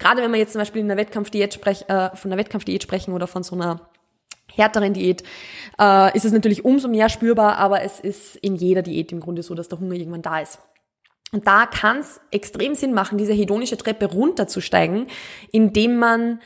Gerade 0.00 0.22
wenn 0.22 0.32
wir 0.32 0.40
jetzt 0.40 0.54
zum 0.54 0.60
Beispiel 0.60 0.80
in 0.80 0.90
einer 0.90 1.00
Wettkampfdiät 1.00 1.54
sprech, 1.54 1.84
äh, 1.86 2.10
von 2.16 2.32
einer 2.32 2.40
Wettkampfdiät 2.40 2.82
sprechen 2.82 3.12
oder 3.12 3.28
von 3.28 3.44
so 3.44 3.54
einer 3.54 3.80
härteren 4.54 4.94
Diät, 4.94 5.22
äh, 5.78 6.16
ist 6.16 6.24
es 6.24 6.32
natürlich 6.32 6.64
umso 6.64 6.88
mehr 6.88 7.08
spürbar, 7.08 7.56
aber 7.58 7.82
es 7.82 8.00
ist 8.00 8.36
in 8.36 8.56
jeder 8.56 8.82
Diät 8.82 9.12
im 9.12 9.20
Grunde 9.20 9.42
so, 9.42 9.54
dass 9.54 9.68
der 9.68 9.80
Hunger 9.80 9.94
irgendwann 9.94 10.22
da 10.22 10.40
ist. 10.40 10.58
Und 11.32 11.46
da 11.46 11.66
kann 11.66 11.98
es 11.98 12.20
extrem 12.30 12.74
Sinn 12.74 12.92
machen, 12.92 13.16
diese 13.16 13.32
hedonische 13.32 13.78
Treppe 13.78 14.06
runterzusteigen, 14.06 15.06
indem 15.50 15.96
man 15.96 16.40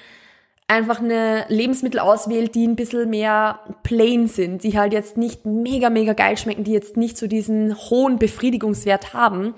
einfach 0.68 1.00
eine 1.00 1.44
Lebensmittel 1.48 2.00
auswählt, 2.00 2.54
die 2.54 2.66
ein 2.66 2.76
bisschen 2.76 3.10
mehr 3.10 3.60
plain 3.82 4.26
sind, 4.26 4.64
die 4.64 4.78
halt 4.78 4.92
jetzt 4.92 5.16
nicht 5.16 5.44
mega, 5.44 5.90
mega 5.90 6.12
geil 6.12 6.36
schmecken, 6.36 6.64
die 6.64 6.72
jetzt 6.72 6.96
nicht 6.96 7.16
so 7.16 7.26
diesen 7.26 7.76
hohen 7.76 8.18
Befriedigungswert 8.18 9.12
haben, 9.12 9.54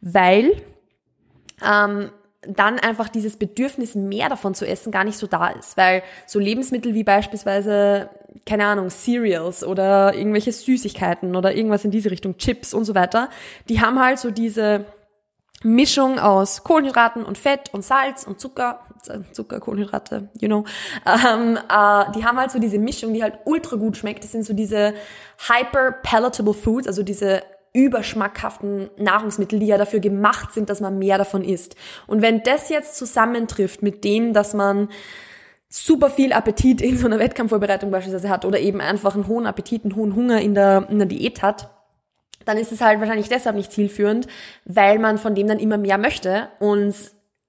weil 0.00 0.52
ähm, 1.64 2.10
dann 2.46 2.78
einfach 2.78 3.08
dieses 3.08 3.36
Bedürfnis, 3.36 3.94
mehr 3.94 4.28
davon 4.28 4.54
zu 4.54 4.66
essen, 4.66 4.90
gar 4.90 5.04
nicht 5.04 5.18
so 5.18 5.26
da 5.26 5.48
ist. 5.48 5.76
Weil 5.76 6.02
so 6.26 6.38
Lebensmittel 6.38 6.94
wie 6.94 7.04
beispielsweise, 7.04 8.08
keine 8.46 8.66
Ahnung, 8.66 8.90
Cereals 8.90 9.64
oder 9.64 10.14
irgendwelche 10.14 10.52
Süßigkeiten 10.52 11.36
oder 11.36 11.54
irgendwas 11.54 11.84
in 11.84 11.90
diese 11.90 12.10
Richtung, 12.10 12.36
Chips 12.38 12.74
und 12.74 12.84
so 12.84 12.94
weiter, 12.94 13.28
die 13.68 13.80
haben 13.80 14.00
halt 14.00 14.18
so 14.18 14.30
diese 14.30 14.84
Mischung 15.62 16.18
aus 16.18 16.64
Kohlenhydraten 16.64 17.24
und 17.24 17.38
Fett 17.38 17.72
und 17.72 17.84
Salz 17.84 18.24
und 18.24 18.40
Zucker, 18.40 18.80
Zucker, 19.32 19.60
Kohlenhydrate, 19.60 20.28
you 20.40 20.48
know, 20.48 20.64
ähm, 21.06 21.56
äh, 21.56 22.12
die 22.12 22.24
haben 22.24 22.38
halt 22.38 22.50
so 22.50 22.58
diese 22.58 22.78
Mischung, 22.78 23.14
die 23.14 23.22
halt 23.22 23.38
ultra 23.44 23.76
gut 23.76 23.96
schmeckt. 23.96 24.24
Das 24.24 24.32
sind 24.32 24.44
so 24.44 24.54
diese 24.54 24.94
hyper 25.48 25.92
palatable 26.02 26.54
foods, 26.54 26.86
also 26.86 27.02
diese 27.02 27.42
überschmackhaften 27.72 28.90
Nahrungsmittel, 28.98 29.58
die 29.58 29.66
ja 29.66 29.78
dafür 29.78 30.00
gemacht 30.00 30.52
sind, 30.52 30.68
dass 30.68 30.80
man 30.80 30.98
mehr 30.98 31.18
davon 31.18 31.42
isst. 31.42 31.76
Und 32.06 32.20
wenn 32.22 32.42
das 32.42 32.68
jetzt 32.68 32.96
zusammentrifft 32.96 33.82
mit 33.82 34.04
dem, 34.04 34.32
dass 34.34 34.52
man 34.52 34.88
super 35.68 36.10
viel 36.10 36.34
Appetit 36.34 36.82
in 36.82 36.98
so 36.98 37.06
einer 37.06 37.18
Wettkampfvorbereitung 37.18 37.90
beispielsweise 37.90 38.28
hat 38.28 38.44
oder 38.44 38.60
eben 38.60 38.80
einfach 38.80 39.14
einen 39.14 39.26
hohen 39.26 39.46
Appetit, 39.46 39.84
einen 39.84 39.96
hohen 39.96 40.14
Hunger 40.14 40.40
in 40.40 40.54
der, 40.54 40.86
in 40.90 40.98
der 40.98 41.08
Diät 41.08 41.40
hat, 41.40 41.70
dann 42.44 42.58
ist 42.58 42.72
es 42.72 42.82
halt 42.82 43.00
wahrscheinlich 43.00 43.28
deshalb 43.28 43.56
nicht 43.56 43.72
zielführend, 43.72 44.26
weil 44.64 44.98
man 44.98 45.16
von 45.16 45.34
dem 45.34 45.46
dann 45.46 45.58
immer 45.58 45.78
mehr 45.78 45.96
möchte 45.96 46.48
und 46.58 46.94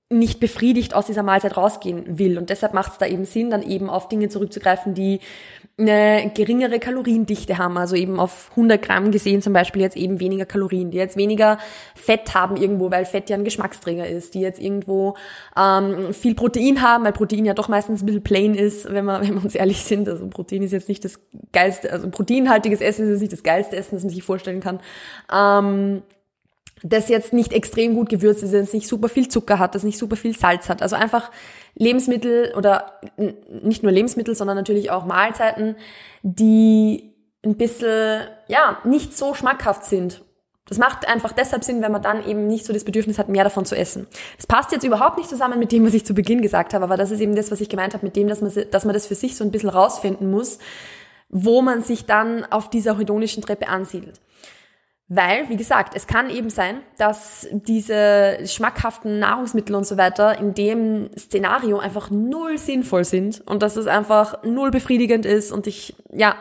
nicht 0.09 0.39
befriedigt 0.39 0.93
aus 0.93 1.07
dieser 1.07 1.24
Mahlzeit 1.24 1.57
rausgehen 1.57 2.17
will. 2.19 2.38
Und 2.38 2.50
deshalb 2.50 2.74
macht 2.74 2.93
es 2.93 2.97
da 2.97 3.07
eben 3.07 3.25
Sinn, 3.25 3.50
dann 3.50 3.63
eben 3.63 3.89
auf 3.89 4.07
Dinge 4.07 4.29
zurückzugreifen, 4.29 4.93
die 4.93 5.19
eine 5.75 6.31
geringere 6.35 6.77
Kaloriendichte 6.77 7.57
haben, 7.57 7.79
also 7.79 7.95
eben 7.95 8.19
auf 8.19 8.49
100 8.51 8.79
Gramm 8.79 9.11
gesehen 9.11 9.41
zum 9.41 9.53
Beispiel 9.53 9.81
jetzt 9.81 9.97
eben 9.97 10.19
weniger 10.19 10.45
Kalorien, 10.45 10.91
die 10.91 10.97
jetzt 10.97 11.17
weniger 11.17 11.57
Fett 11.95 12.35
haben 12.35 12.57
irgendwo, 12.57 12.91
weil 12.91 13.05
Fett 13.05 13.31
ja 13.31 13.37
ein 13.37 13.43
Geschmacksträger 13.43 14.07
ist, 14.07 14.35
die 14.35 14.41
jetzt 14.41 14.61
irgendwo 14.61 15.15
ähm, 15.57 16.13
viel 16.13 16.35
Protein 16.35 16.83
haben, 16.83 17.03
weil 17.05 17.13
Protein 17.13 17.45
ja 17.45 17.55
doch 17.55 17.69
meistens 17.69 18.03
ein 18.03 18.05
bisschen 18.05 18.23
plain 18.23 18.53
ist, 18.53 18.91
wenn 18.93 19.05
wir, 19.05 19.21
wenn 19.27 19.33
wir 19.33 19.43
uns 19.43 19.55
ehrlich 19.55 19.83
sind. 19.83 20.07
Also 20.07 20.27
Protein 20.27 20.61
ist 20.61 20.73
jetzt 20.73 20.89
nicht 20.89 21.03
das 21.03 21.19
geilste, 21.51 21.91
also 21.91 22.07
proteinhaltiges 22.07 22.79
Essen 22.79 23.05
ist 23.05 23.11
jetzt 23.11 23.21
nicht 23.21 23.33
das 23.33 23.43
geilste 23.43 23.75
Essen, 23.75 23.95
das 23.95 24.03
man 24.03 24.13
sich 24.13 24.23
vorstellen 24.23 24.59
kann. 24.59 24.79
Ähm, 25.33 26.03
das 26.83 27.07
jetzt 27.07 27.33
nicht 27.33 27.53
extrem 27.53 27.95
gut 27.95 28.09
gewürzt 28.09 28.43
ist, 28.43 28.53
das 28.53 28.73
nicht 28.73 28.87
super 28.87 29.07
viel 29.07 29.29
Zucker 29.29 29.57
hat, 29.57 29.73
das 29.73 29.83
nicht 29.83 29.97
super 29.97 30.17
viel 30.17 30.37
Salz 30.37 30.67
hat. 30.69 30.81
Also 30.81 30.97
einfach 30.97 31.31
Lebensmittel 31.75 32.53
oder 32.55 32.99
nicht 33.17 33.83
nur 33.83 33.91
Lebensmittel, 33.91 34.35
sondern 34.35 34.57
natürlich 34.57 34.91
auch 34.91 35.05
Mahlzeiten, 35.05 35.75
die 36.21 37.13
ein 37.43 37.57
bisschen, 37.57 38.27
ja, 38.47 38.77
nicht 38.83 39.17
so 39.17 39.33
schmackhaft 39.33 39.85
sind. 39.85 40.21
Das 40.67 40.77
macht 40.77 41.07
einfach 41.07 41.33
deshalb 41.33 41.63
Sinn, 41.63 41.81
wenn 41.81 41.91
man 41.91 42.01
dann 42.01 42.25
eben 42.25 42.47
nicht 42.47 42.65
so 42.65 42.71
das 42.71 42.85
Bedürfnis 42.85 43.19
hat, 43.19 43.27
mehr 43.27 43.43
davon 43.43 43.65
zu 43.65 43.75
essen. 43.75 44.07
Das 44.37 44.47
passt 44.47 44.71
jetzt 44.71 44.85
überhaupt 44.85 45.17
nicht 45.17 45.29
zusammen 45.29 45.59
mit 45.59 45.73
dem, 45.73 45.85
was 45.85 45.93
ich 45.93 46.05
zu 46.05 46.13
Beginn 46.13 46.41
gesagt 46.41 46.73
habe, 46.73 46.85
aber 46.85 46.95
das 46.95 47.11
ist 47.11 47.19
eben 47.19 47.35
das, 47.35 47.51
was 47.51 47.59
ich 47.59 47.67
gemeint 47.67 47.93
habe, 47.93 48.05
mit 48.05 48.15
dem, 48.15 48.27
dass 48.27 48.41
man, 48.41 48.51
dass 48.71 48.85
man 48.85 48.93
das 48.93 49.07
für 49.07 49.15
sich 49.15 49.35
so 49.35 49.43
ein 49.43 49.51
bisschen 49.51 49.69
rausfinden 49.69 50.31
muss, 50.31 50.59
wo 51.27 51.61
man 51.61 51.83
sich 51.83 52.05
dann 52.05 52.45
auf 52.45 52.69
dieser 52.69 52.97
hedonischen 52.97 53.43
Treppe 53.43 53.67
ansiedelt. 53.67 54.21
Weil, 55.10 55.50
wie 55.50 55.57
gesagt, 55.57 55.95
es 55.95 56.07
kann 56.07 56.29
eben 56.29 56.50
sein, 56.50 56.79
dass 56.98 57.48
diese 57.51 58.38
schmackhaften 58.45 59.19
Nahrungsmittel 59.19 59.75
und 59.75 59.86
so 59.86 59.98
weiter 59.98 60.39
in 60.39 60.53
dem 60.53 61.10
Szenario 61.17 61.77
einfach 61.77 62.10
null 62.10 62.57
sinnvoll 62.57 63.03
sind 63.03 63.41
und 63.45 63.62
dass 63.62 63.75
es 63.75 63.86
einfach 63.86 64.43
null 64.43 64.72
befriedigend 64.72 65.25
ist 65.25 65.51
und 65.51 65.67
ich, 65.67 65.95
ja, 66.12 66.36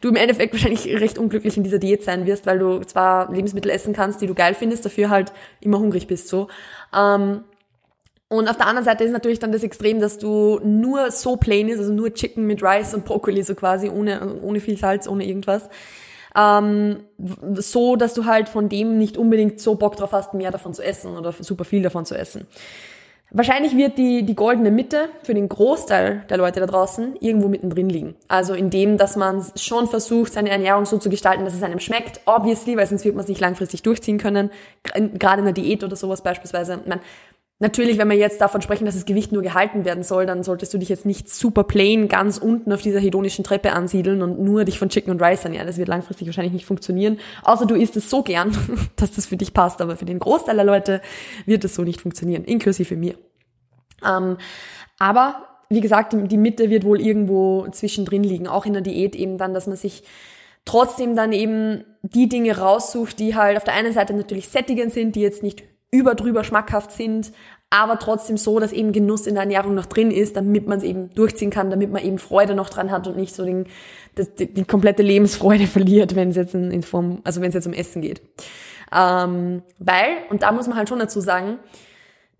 du 0.00 0.08
im 0.08 0.16
Endeffekt 0.16 0.54
wahrscheinlich 0.54 0.86
recht 0.86 1.18
unglücklich 1.18 1.56
in 1.58 1.64
dieser 1.64 1.78
Diät 1.78 2.02
sein 2.02 2.26
wirst, 2.26 2.46
weil 2.46 2.58
du 2.58 2.80
zwar 2.80 3.30
Lebensmittel 3.30 3.70
essen 3.70 3.92
kannst, 3.92 4.20
die 4.20 4.26
du 4.26 4.34
geil 4.34 4.54
findest, 4.54 4.84
dafür 4.84 5.10
halt 5.10 5.32
immer 5.60 5.78
hungrig 5.78 6.06
bist, 6.06 6.28
so. 6.28 6.48
Ähm, 6.96 7.44
Und 8.30 8.48
auf 8.48 8.56
der 8.56 8.66
anderen 8.66 8.84
Seite 8.84 9.04
ist 9.04 9.12
natürlich 9.12 9.38
dann 9.38 9.52
das 9.52 9.62
Extrem, 9.62 10.00
dass 10.00 10.18
du 10.18 10.60
nur 10.64 11.10
so 11.10 11.36
plain 11.36 11.68
ist, 11.68 11.78
also 11.78 11.92
nur 11.92 12.12
Chicken 12.12 12.46
mit 12.46 12.62
Rice 12.62 12.94
und 12.94 13.04
Brokkoli 13.04 13.42
so 13.42 13.54
quasi, 13.54 13.88
ohne, 13.90 14.40
ohne 14.42 14.60
viel 14.60 14.76
Salz, 14.76 15.06
ohne 15.08 15.24
irgendwas. 15.24 15.68
Ähm, 16.38 17.00
so, 17.54 17.96
dass 17.96 18.14
du 18.14 18.24
halt 18.24 18.48
von 18.48 18.68
dem 18.68 18.96
nicht 18.96 19.16
unbedingt 19.16 19.60
so 19.60 19.74
Bock 19.74 19.96
drauf 19.96 20.12
hast, 20.12 20.34
mehr 20.34 20.52
davon 20.52 20.72
zu 20.72 20.82
essen 20.82 21.16
oder 21.16 21.32
super 21.32 21.64
viel 21.64 21.82
davon 21.82 22.06
zu 22.06 22.16
essen. 22.16 22.46
Wahrscheinlich 23.30 23.76
wird 23.76 23.98
die, 23.98 24.22
die 24.22 24.34
goldene 24.34 24.70
Mitte 24.70 25.10
für 25.22 25.34
den 25.34 25.50
Großteil 25.50 26.24
der 26.30 26.38
Leute 26.38 26.60
da 26.60 26.66
draußen 26.66 27.16
irgendwo 27.20 27.48
mittendrin 27.48 27.90
liegen. 27.90 28.14
Also 28.26 28.54
in 28.54 28.70
dem, 28.70 28.96
dass 28.96 29.16
man 29.16 29.44
schon 29.54 29.86
versucht, 29.86 30.32
seine 30.32 30.48
Ernährung 30.48 30.86
so 30.86 30.96
zu 30.96 31.10
gestalten, 31.10 31.44
dass 31.44 31.54
es 31.54 31.62
einem 31.62 31.78
schmeckt, 31.78 32.20
obviously, 32.24 32.78
weil 32.78 32.86
sonst 32.86 33.04
wird 33.04 33.16
man 33.16 33.24
es 33.24 33.28
nicht 33.28 33.40
langfristig 33.40 33.82
durchziehen 33.82 34.16
können. 34.16 34.50
Gerade 35.18 35.40
in 35.40 35.44
der 35.44 35.52
Diät 35.52 35.84
oder 35.84 35.94
sowas 35.94 36.22
beispielsweise. 36.22 36.80
Man, 36.86 37.00
Natürlich, 37.60 37.98
wenn 37.98 38.08
wir 38.08 38.16
jetzt 38.16 38.40
davon 38.40 38.62
sprechen, 38.62 38.84
dass 38.84 38.94
das 38.94 39.04
Gewicht 39.04 39.32
nur 39.32 39.42
gehalten 39.42 39.84
werden 39.84 40.04
soll, 40.04 40.26
dann 40.26 40.44
solltest 40.44 40.72
du 40.72 40.78
dich 40.78 40.88
jetzt 40.88 41.04
nicht 41.04 41.28
super 41.28 41.64
plain 41.64 42.06
ganz 42.06 42.38
unten 42.38 42.72
auf 42.72 42.82
dieser 42.82 43.00
hedonischen 43.00 43.42
Treppe 43.44 43.72
ansiedeln 43.72 44.22
und 44.22 44.38
nur 44.38 44.64
dich 44.64 44.78
von 44.78 44.90
Chicken 44.90 45.10
und 45.10 45.20
Rice 45.20 45.44
ernähren. 45.44 45.66
Das 45.66 45.76
wird 45.76 45.88
langfristig 45.88 46.28
wahrscheinlich 46.28 46.52
nicht 46.52 46.66
funktionieren. 46.66 47.18
Außer 47.42 47.66
du 47.66 47.74
isst 47.74 47.96
es 47.96 48.10
so 48.10 48.22
gern, 48.22 48.56
dass 48.96 49.10
das 49.10 49.26
für 49.26 49.36
dich 49.36 49.54
passt. 49.54 49.80
Aber 49.80 49.96
für 49.96 50.04
den 50.04 50.20
Großteil 50.20 50.54
der 50.54 50.64
Leute 50.64 51.00
wird 51.46 51.64
es 51.64 51.74
so 51.74 51.82
nicht 51.82 52.00
funktionieren, 52.00 52.44
inklusive 52.44 52.94
mir. 52.94 53.14
Ähm, 54.06 54.36
aber 55.00 55.48
wie 55.68 55.80
gesagt, 55.80 56.14
die 56.16 56.38
Mitte 56.38 56.70
wird 56.70 56.84
wohl 56.84 57.00
irgendwo 57.00 57.66
zwischendrin 57.72 58.22
liegen, 58.22 58.46
auch 58.46 58.66
in 58.66 58.72
der 58.72 58.82
Diät 58.82 59.16
eben 59.16 59.36
dann, 59.36 59.52
dass 59.52 59.66
man 59.66 59.76
sich 59.76 60.04
trotzdem 60.64 61.16
dann 61.16 61.32
eben 61.32 61.84
die 62.02 62.28
Dinge 62.28 62.56
raussucht, 62.56 63.18
die 63.18 63.34
halt 63.34 63.56
auf 63.56 63.64
der 63.64 63.74
einen 63.74 63.92
Seite 63.92 64.14
natürlich 64.14 64.48
sättigend 64.48 64.92
sind, 64.92 65.16
die 65.16 65.22
jetzt 65.22 65.42
nicht 65.42 65.64
über 65.90 66.14
drüber 66.14 66.44
schmackhaft 66.44 66.92
sind, 66.92 67.32
aber 67.70 67.98
trotzdem 67.98 68.36
so, 68.36 68.60
dass 68.60 68.72
eben 68.72 68.92
Genuss 68.92 69.26
in 69.26 69.34
der 69.34 69.42
Ernährung 69.42 69.74
noch 69.74 69.86
drin 69.86 70.10
ist, 70.10 70.36
damit 70.36 70.66
man 70.66 70.78
es 70.78 70.84
eben 70.84 71.10
durchziehen 71.14 71.50
kann, 71.50 71.70
damit 71.70 71.90
man 71.90 72.02
eben 72.02 72.18
Freude 72.18 72.54
noch 72.54 72.70
dran 72.70 72.90
hat 72.90 73.06
und 73.06 73.16
nicht 73.16 73.34
so 73.34 73.44
den, 73.44 73.66
die, 74.38 74.52
die 74.52 74.64
komplette 74.64 75.02
Lebensfreude 75.02 75.66
verliert, 75.68 76.14
wenn 76.14 76.30
es 76.30 76.36
jetzt 76.36 76.54
in, 76.54 76.70
in 76.70 76.82
Form, 76.82 77.20
also 77.24 77.40
wenn 77.40 77.48
es 77.48 77.54
jetzt 77.54 77.66
um 77.66 77.72
Essen 77.72 78.02
geht. 78.02 78.22
Ähm, 78.94 79.62
weil, 79.78 80.16
und 80.30 80.42
da 80.42 80.52
muss 80.52 80.66
man 80.66 80.76
halt 80.76 80.88
schon 80.88 80.98
dazu 80.98 81.20
sagen, 81.20 81.58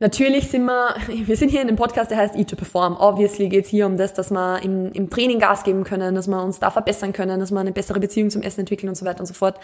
Natürlich 0.01 0.49
sind 0.49 0.65
wir, 0.65 0.95
wir 1.09 1.37
sind 1.37 1.49
hier 1.49 1.61
in 1.61 1.69
einem 1.69 1.77
Podcast, 1.77 2.11
der 2.11 2.19
heißt 2.19 2.37
Eat 2.37 2.49
to 2.49 2.57
Perform. 2.57 2.97
Obviously 2.97 3.49
geht 3.49 3.65
es 3.65 3.71
hier 3.71 3.87
um 3.87 3.97
das, 3.97 4.15
dass 4.15 4.31
wir 4.31 4.63
im, 4.63 4.93
im 4.93 5.11
Training 5.11 5.41
Gas 5.41 5.65
geben 5.65 5.85
können, 5.85 6.15
dass 6.15 6.29
wir 6.29 6.43
uns 6.43 6.61
da 6.61 6.71
verbessern 6.71 7.13
können, 7.13 7.41
dass 7.41 7.51
wir 7.51 7.59
eine 7.59 7.73
bessere 7.73 7.99
Beziehung 7.99 8.31
zum 8.31 8.43
Essen 8.43 8.61
entwickeln 8.61 8.89
und 8.89 8.95
so 8.95 9.05
weiter 9.05 9.21
und 9.21 9.27
so 9.27 9.35
fort. 9.35 9.59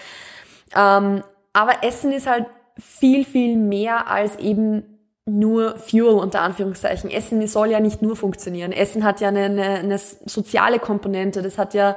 Ähm, 0.74 1.22
aber 1.52 1.84
Essen 1.84 2.10
ist 2.10 2.26
halt 2.26 2.46
viel, 2.78 3.24
viel 3.24 3.56
mehr 3.56 4.08
als 4.08 4.36
eben 4.36 4.82
nur 5.26 5.78
Fuel 5.78 6.14
unter 6.14 6.42
Anführungszeichen. 6.42 7.10
Essen 7.10 7.46
soll 7.46 7.70
ja 7.70 7.80
nicht 7.80 8.02
nur 8.02 8.14
funktionieren. 8.14 8.72
Essen 8.72 9.04
hat 9.04 9.20
ja 9.20 9.28
eine, 9.28 9.44
eine, 9.44 9.64
eine 9.64 9.98
soziale 9.98 10.78
Komponente. 10.78 11.40
Das 11.40 11.56
hat 11.56 11.72
ja 11.72 11.96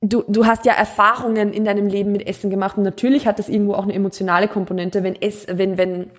du, 0.00 0.24
du 0.28 0.46
hast 0.46 0.64
ja 0.64 0.72
Erfahrungen 0.72 1.52
in 1.52 1.64
deinem 1.64 1.86
Leben 1.86 2.12
mit 2.12 2.26
Essen 2.26 2.50
gemacht 2.50 2.76
und 2.76 2.82
natürlich 2.82 3.26
hat 3.26 3.38
das 3.38 3.48
irgendwo 3.48 3.74
auch 3.74 3.84
eine 3.84 3.94
emotionale 3.94 4.48
Komponente, 4.48 5.02
wenn 5.02 5.16
es, 5.20 5.46
wenn, 5.48 5.78
wenn 5.78 6.10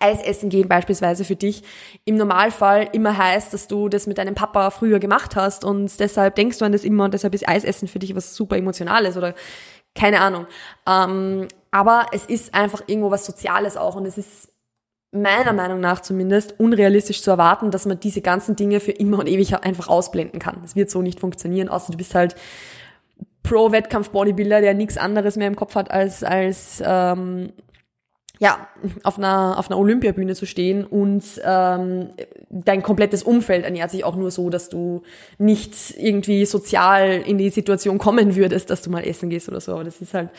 Eis 0.00 0.22
essen 0.22 0.48
gehen 0.48 0.68
beispielsweise 0.68 1.24
für 1.24 1.34
dich 1.34 1.64
im 2.04 2.16
Normalfall 2.16 2.88
immer 2.92 3.18
heißt, 3.18 3.52
dass 3.52 3.66
du 3.66 3.88
das 3.88 4.06
mit 4.06 4.18
deinem 4.18 4.36
Papa 4.36 4.70
früher 4.70 5.00
gemacht 5.00 5.34
hast 5.34 5.64
und 5.64 5.98
deshalb 5.98 6.36
denkst 6.36 6.58
du 6.58 6.64
an 6.64 6.72
das 6.72 6.84
immer 6.84 7.04
und 7.04 7.14
deshalb 7.14 7.34
ist 7.34 7.48
Eisessen 7.48 7.88
für 7.88 7.98
dich 7.98 8.14
was 8.14 8.34
super 8.36 8.56
Emotionales 8.56 9.16
oder 9.16 9.34
keine 9.94 10.20
Ahnung. 10.20 10.46
Ähm, 10.86 11.48
aber 11.70 12.06
es 12.12 12.26
ist 12.26 12.54
einfach 12.54 12.82
irgendwo 12.86 13.10
was 13.10 13.26
Soziales 13.26 13.76
auch 13.76 13.96
und 13.96 14.06
es 14.06 14.18
ist 14.18 14.48
meiner 15.10 15.52
Meinung 15.52 15.80
nach 15.80 16.00
zumindest 16.00 16.60
unrealistisch 16.60 17.22
zu 17.22 17.30
erwarten, 17.30 17.70
dass 17.70 17.86
man 17.86 17.98
diese 17.98 18.20
ganzen 18.20 18.56
Dinge 18.56 18.80
für 18.80 18.92
immer 18.92 19.18
und 19.18 19.28
ewig 19.28 19.54
einfach 19.56 19.88
ausblenden 19.88 20.38
kann. 20.38 20.58
Das 20.62 20.76
wird 20.76 20.90
so 20.90 21.00
nicht 21.00 21.20
funktionieren, 21.20 21.68
außer 21.68 21.92
du 21.92 21.98
bist 21.98 22.14
halt 22.14 22.34
Pro-Wettkampf-Bodybuilder, 23.42 24.60
der 24.60 24.74
nichts 24.74 24.98
anderes 24.98 25.36
mehr 25.36 25.46
im 25.46 25.56
Kopf 25.56 25.74
hat 25.74 25.90
als 25.90 26.22
als 26.22 26.82
ähm, 26.84 27.52
ja, 28.40 28.68
auf 29.02 29.18
einer, 29.18 29.58
auf 29.58 29.68
einer 29.68 29.78
Olympiabühne 29.78 30.34
zu 30.34 30.46
stehen 30.46 30.84
und 30.84 31.24
ähm, 31.44 32.10
dein 32.50 32.82
komplettes 32.82 33.24
Umfeld 33.24 33.64
ernährt 33.64 33.90
sich 33.90 34.04
auch 34.04 34.14
nur 34.14 34.30
so, 34.30 34.48
dass 34.48 34.68
du 34.68 35.02
nicht 35.38 35.74
irgendwie 35.98 36.46
sozial 36.46 37.22
in 37.26 37.36
die 37.38 37.50
Situation 37.50 37.98
kommen 37.98 38.36
würdest, 38.36 38.70
dass 38.70 38.82
du 38.82 38.90
mal 38.90 39.04
essen 39.04 39.28
gehst 39.28 39.48
oder 39.48 39.60
so. 39.60 39.72
Aber 39.72 39.82
das 39.82 40.00
ist 40.00 40.14
halt, 40.14 40.30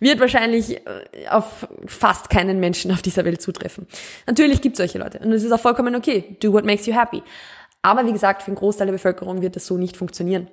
wird 0.00 0.20
wahrscheinlich 0.20 0.76
äh, 0.76 1.28
auf 1.30 1.66
fast 1.86 2.28
keinen 2.28 2.60
Menschen 2.60 2.92
auf 2.92 3.00
dieser 3.00 3.24
Welt 3.24 3.40
zutreffen. 3.40 3.86
Natürlich 4.26 4.60
gibt 4.60 4.74
es 4.74 4.78
solche 4.78 4.98
Leute 4.98 5.18
und 5.20 5.32
es 5.32 5.42
ist 5.42 5.52
auch 5.52 5.60
vollkommen 5.60 5.96
okay. 5.96 6.36
Do 6.40 6.52
what 6.52 6.66
makes 6.66 6.84
you 6.86 6.94
happy. 6.94 7.22
Aber 7.80 8.04
wie 8.06 8.12
gesagt, 8.12 8.42
für 8.42 8.48
einen 8.48 8.56
Großteil 8.56 8.88
der 8.88 8.92
Bevölkerung 8.92 9.40
wird 9.40 9.56
das 9.56 9.66
so 9.66 9.78
nicht 9.78 9.96
funktionieren. 9.96 10.48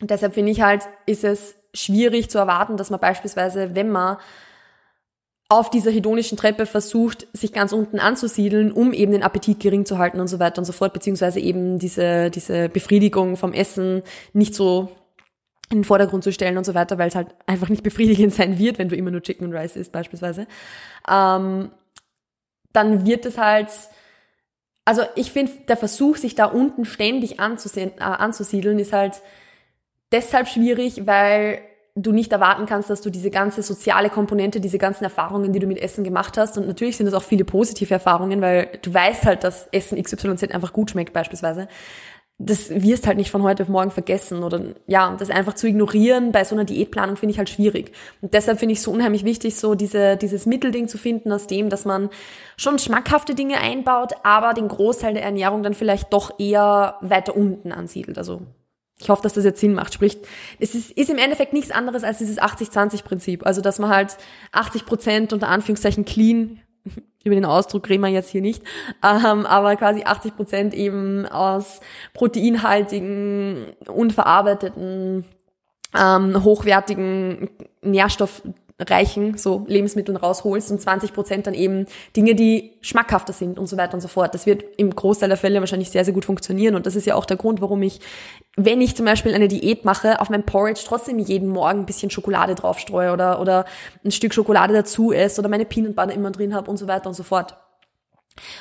Und 0.00 0.10
deshalb 0.10 0.34
finde 0.34 0.52
ich 0.52 0.60
halt, 0.60 0.82
ist 1.06 1.24
es 1.24 1.56
schwierig 1.74 2.30
zu 2.30 2.38
erwarten, 2.38 2.76
dass 2.76 2.90
man 2.90 3.00
beispielsweise, 3.00 3.74
wenn 3.74 3.90
man 3.90 4.18
auf 5.50 5.68
dieser 5.68 5.90
hedonischen 5.90 6.38
Treppe 6.38 6.64
versucht, 6.64 7.26
sich 7.32 7.52
ganz 7.52 7.72
unten 7.72 7.98
anzusiedeln, 7.98 8.70
um 8.70 8.92
eben 8.92 9.10
den 9.10 9.24
Appetit 9.24 9.58
gering 9.58 9.84
zu 9.84 9.98
halten 9.98 10.20
und 10.20 10.28
so 10.28 10.38
weiter 10.38 10.60
und 10.60 10.64
so 10.64 10.72
fort, 10.72 10.92
beziehungsweise 10.92 11.40
eben 11.40 11.80
diese, 11.80 12.30
diese 12.30 12.68
Befriedigung 12.68 13.36
vom 13.36 13.52
Essen 13.52 14.02
nicht 14.32 14.54
so 14.54 14.92
in 15.68 15.78
den 15.78 15.84
Vordergrund 15.84 16.22
zu 16.22 16.32
stellen 16.32 16.56
und 16.56 16.64
so 16.64 16.74
weiter, 16.74 16.98
weil 16.98 17.08
es 17.08 17.16
halt 17.16 17.34
einfach 17.46 17.68
nicht 17.68 17.82
befriedigend 17.82 18.32
sein 18.34 18.60
wird, 18.60 18.78
wenn 18.78 18.88
du 18.88 18.94
immer 18.94 19.10
nur 19.10 19.22
Chicken 19.22 19.44
und 19.44 19.52
Rice 19.52 19.74
isst 19.74 19.90
beispielsweise. 19.90 20.46
Ähm, 21.08 21.72
dann 22.72 23.04
wird 23.04 23.26
es 23.26 23.36
halt, 23.36 23.70
also 24.84 25.02
ich 25.16 25.32
finde, 25.32 25.50
der 25.66 25.76
Versuch, 25.76 26.16
sich 26.16 26.36
da 26.36 26.44
unten 26.44 26.84
ständig 26.84 27.40
äh, 27.40 27.40
anzusiedeln, 27.40 28.78
ist 28.78 28.92
halt 28.92 29.20
deshalb 30.12 30.46
schwierig, 30.46 31.08
weil 31.08 31.60
du 32.02 32.12
nicht 32.12 32.32
erwarten 32.32 32.66
kannst, 32.66 32.90
dass 32.90 33.00
du 33.00 33.10
diese 33.10 33.30
ganze 33.30 33.62
soziale 33.62 34.10
Komponente, 34.10 34.60
diese 34.60 34.78
ganzen 34.78 35.04
Erfahrungen, 35.04 35.52
die 35.52 35.58
du 35.58 35.66
mit 35.66 35.78
Essen 35.78 36.04
gemacht 36.04 36.36
hast, 36.38 36.56
und 36.58 36.66
natürlich 36.66 36.96
sind 36.96 37.06
das 37.06 37.14
auch 37.14 37.22
viele 37.22 37.44
positive 37.44 37.92
Erfahrungen, 37.92 38.40
weil 38.40 38.78
du 38.82 38.92
weißt 38.92 39.24
halt, 39.24 39.44
dass 39.44 39.68
Essen 39.72 40.02
XYZ 40.02 40.50
einfach 40.52 40.72
gut 40.72 40.90
schmeckt 40.90 41.12
beispielsweise. 41.12 41.68
Das 42.42 42.70
wirst 42.70 43.06
halt 43.06 43.18
nicht 43.18 43.30
von 43.30 43.42
heute 43.42 43.64
auf 43.64 43.68
morgen 43.68 43.90
vergessen 43.90 44.42
oder 44.42 44.62
ja, 44.86 45.14
das 45.18 45.28
einfach 45.28 45.52
zu 45.52 45.66
ignorieren 45.66 46.32
bei 46.32 46.42
so 46.42 46.54
einer 46.54 46.64
Diätplanung 46.64 47.16
finde 47.16 47.32
ich 47.32 47.38
halt 47.38 47.50
schwierig. 47.50 47.92
Und 48.22 48.32
deshalb 48.32 48.58
finde 48.58 48.72
ich 48.72 48.78
es 48.78 48.84
so 48.84 48.92
unheimlich 48.92 49.24
wichtig, 49.24 49.56
so 49.56 49.74
diese, 49.74 50.16
dieses 50.16 50.46
Mittelding 50.46 50.88
zu 50.88 50.96
finden 50.96 51.32
aus 51.32 51.46
dem, 51.48 51.68
dass 51.68 51.84
man 51.84 52.08
schon 52.56 52.78
schmackhafte 52.78 53.34
Dinge 53.34 53.58
einbaut, 53.58 54.14
aber 54.22 54.54
den 54.54 54.68
Großteil 54.68 55.12
der 55.12 55.22
Ernährung 55.22 55.62
dann 55.62 55.74
vielleicht 55.74 56.14
doch 56.14 56.38
eher 56.38 56.96
weiter 57.02 57.36
unten 57.36 57.72
ansiedelt. 57.72 58.16
Also 58.16 58.40
ich 59.00 59.08
hoffe, 59.08 59.22
dass 59.22 59.32
das 59.32 59.44
jetzt 59.44 59.60
Sinn 59.60 59.74
macht. 59.74 59.94
Sprich, 59.94 60.18
es 60.58 60.74
ist, 60.74 60.90
ist 60.92 61.10
im 61.10 61.18
Endeffekt 61.18 61.52
nichts 61.52 61.70
anderes 61.70 62.04
als 62.04 62.18
dieses 62.18 62.40
80-20-Prinzip. 62.40 63.46
Also, 63.46 63.60
dass 63.62 63.78
man 63.78 63.90
halt 63.90 64.16
80 64.52 64.84
Prozent 64.84 65.32
unter 65.32 65.48
Anführungszeichen 65.48 66.04
clean, 66.04 66.60
über 67.24 67.34
den 67.34 67.44
Ausdruck 67.44 67.88
reden 67.88 68.02
wir 68.02 68.08
jetzt 68.08 68.30
hier 68.30 68.42
nicht, 68.42 68.62
ähm, 69.02 69.46
aber 69.46 69.76
quasi 69.76 70.04
80 70.04 70.36
Prozent 70.36 70.74
eben 70.74 71.26
aus 71.26 71.80
proteinhaltigen, 72.14 73.66
unverarbeiteten, 73.86 75.24
ähm, 75.98 76.44
hochwertigen 76.44 77.50
Nährstoff 77.82 78.42
reichen 78.88 79.36
so 79.36 79.64
Lebensmitteln 79.66 80.16
rausholst 80.16 80.70
und 80.70 80.80
20 80.80 81.12
Prozent 81.12 81.46
dann 81.46 81.54
eben 81.54 81.86
Dinge, 82.16 82.34
die 82.34 82.78
schmackhafter 82.80 83.32
sind 83.32 83.58
und 83.58 83.66
so 83.66 83.76
weiter 83.76 83.94
und 83.94 84.00
so 84.00 84.08
fort. 84.08 84.34
Das 84.34 84.46
wird 84.46 84.64
im 84.76 84.94
Großteil 84.94 85.28
der 85.28 85.38
Fälle 85.38 85.60
wahrscheinlich 85.60 85.90
sehr, 85.90 86.04
sehr 86.04 86.14
gut 86.14 86.24
funktionieren 86.24 86.74
und 86.74 86.86
das 86.86 86.96
ist 86.96 87.06
ja 87.06 87.14
auch 87.14 87.24
der 87.26 87.36
Grund, 87.36 87.60
warum 87.60 87.82
ich, 87.82 88.00
wenn 88.56 88.80
ich 88.80 88.96
zum 88.96 89.06
Beispiel 89.06 89.34
eine 89.34 89.48
Diät 89.48 89.84
mache, 89.84 90.20
auf 90.20 90.30
mein 90.30 90.44
Porridge 90.44 90.82
trotzdem 90.86 91.18
jeden 91.18 91.48
Morgen 91.48 91.80
ein 91.80 91.86
bisschen 91.86 92.10
Schokolade 92.10 92.54
draufstreue 92.54 93.12
oder, 93.12 93.40
oder 93.40 93.64
ein 94.04 94.10
Stück 94.10 94.34
Schokolade 94.34 94.74
dazu 94.74 95.12
esse 95.12 95.40
oder 95.40 95.48
meine 95.48 95.64
Peanut 95.64 95.96
Butter 95.96 96.12
immer 96.12 96.30
drin 96.30 96.54
habe 96.54 96.70
und 96.70 96.76
so 96.76 96.86
weiter 96.86 97.08
und 97.08 97.14
so 97.14 97.22
fort. 97.22 97.56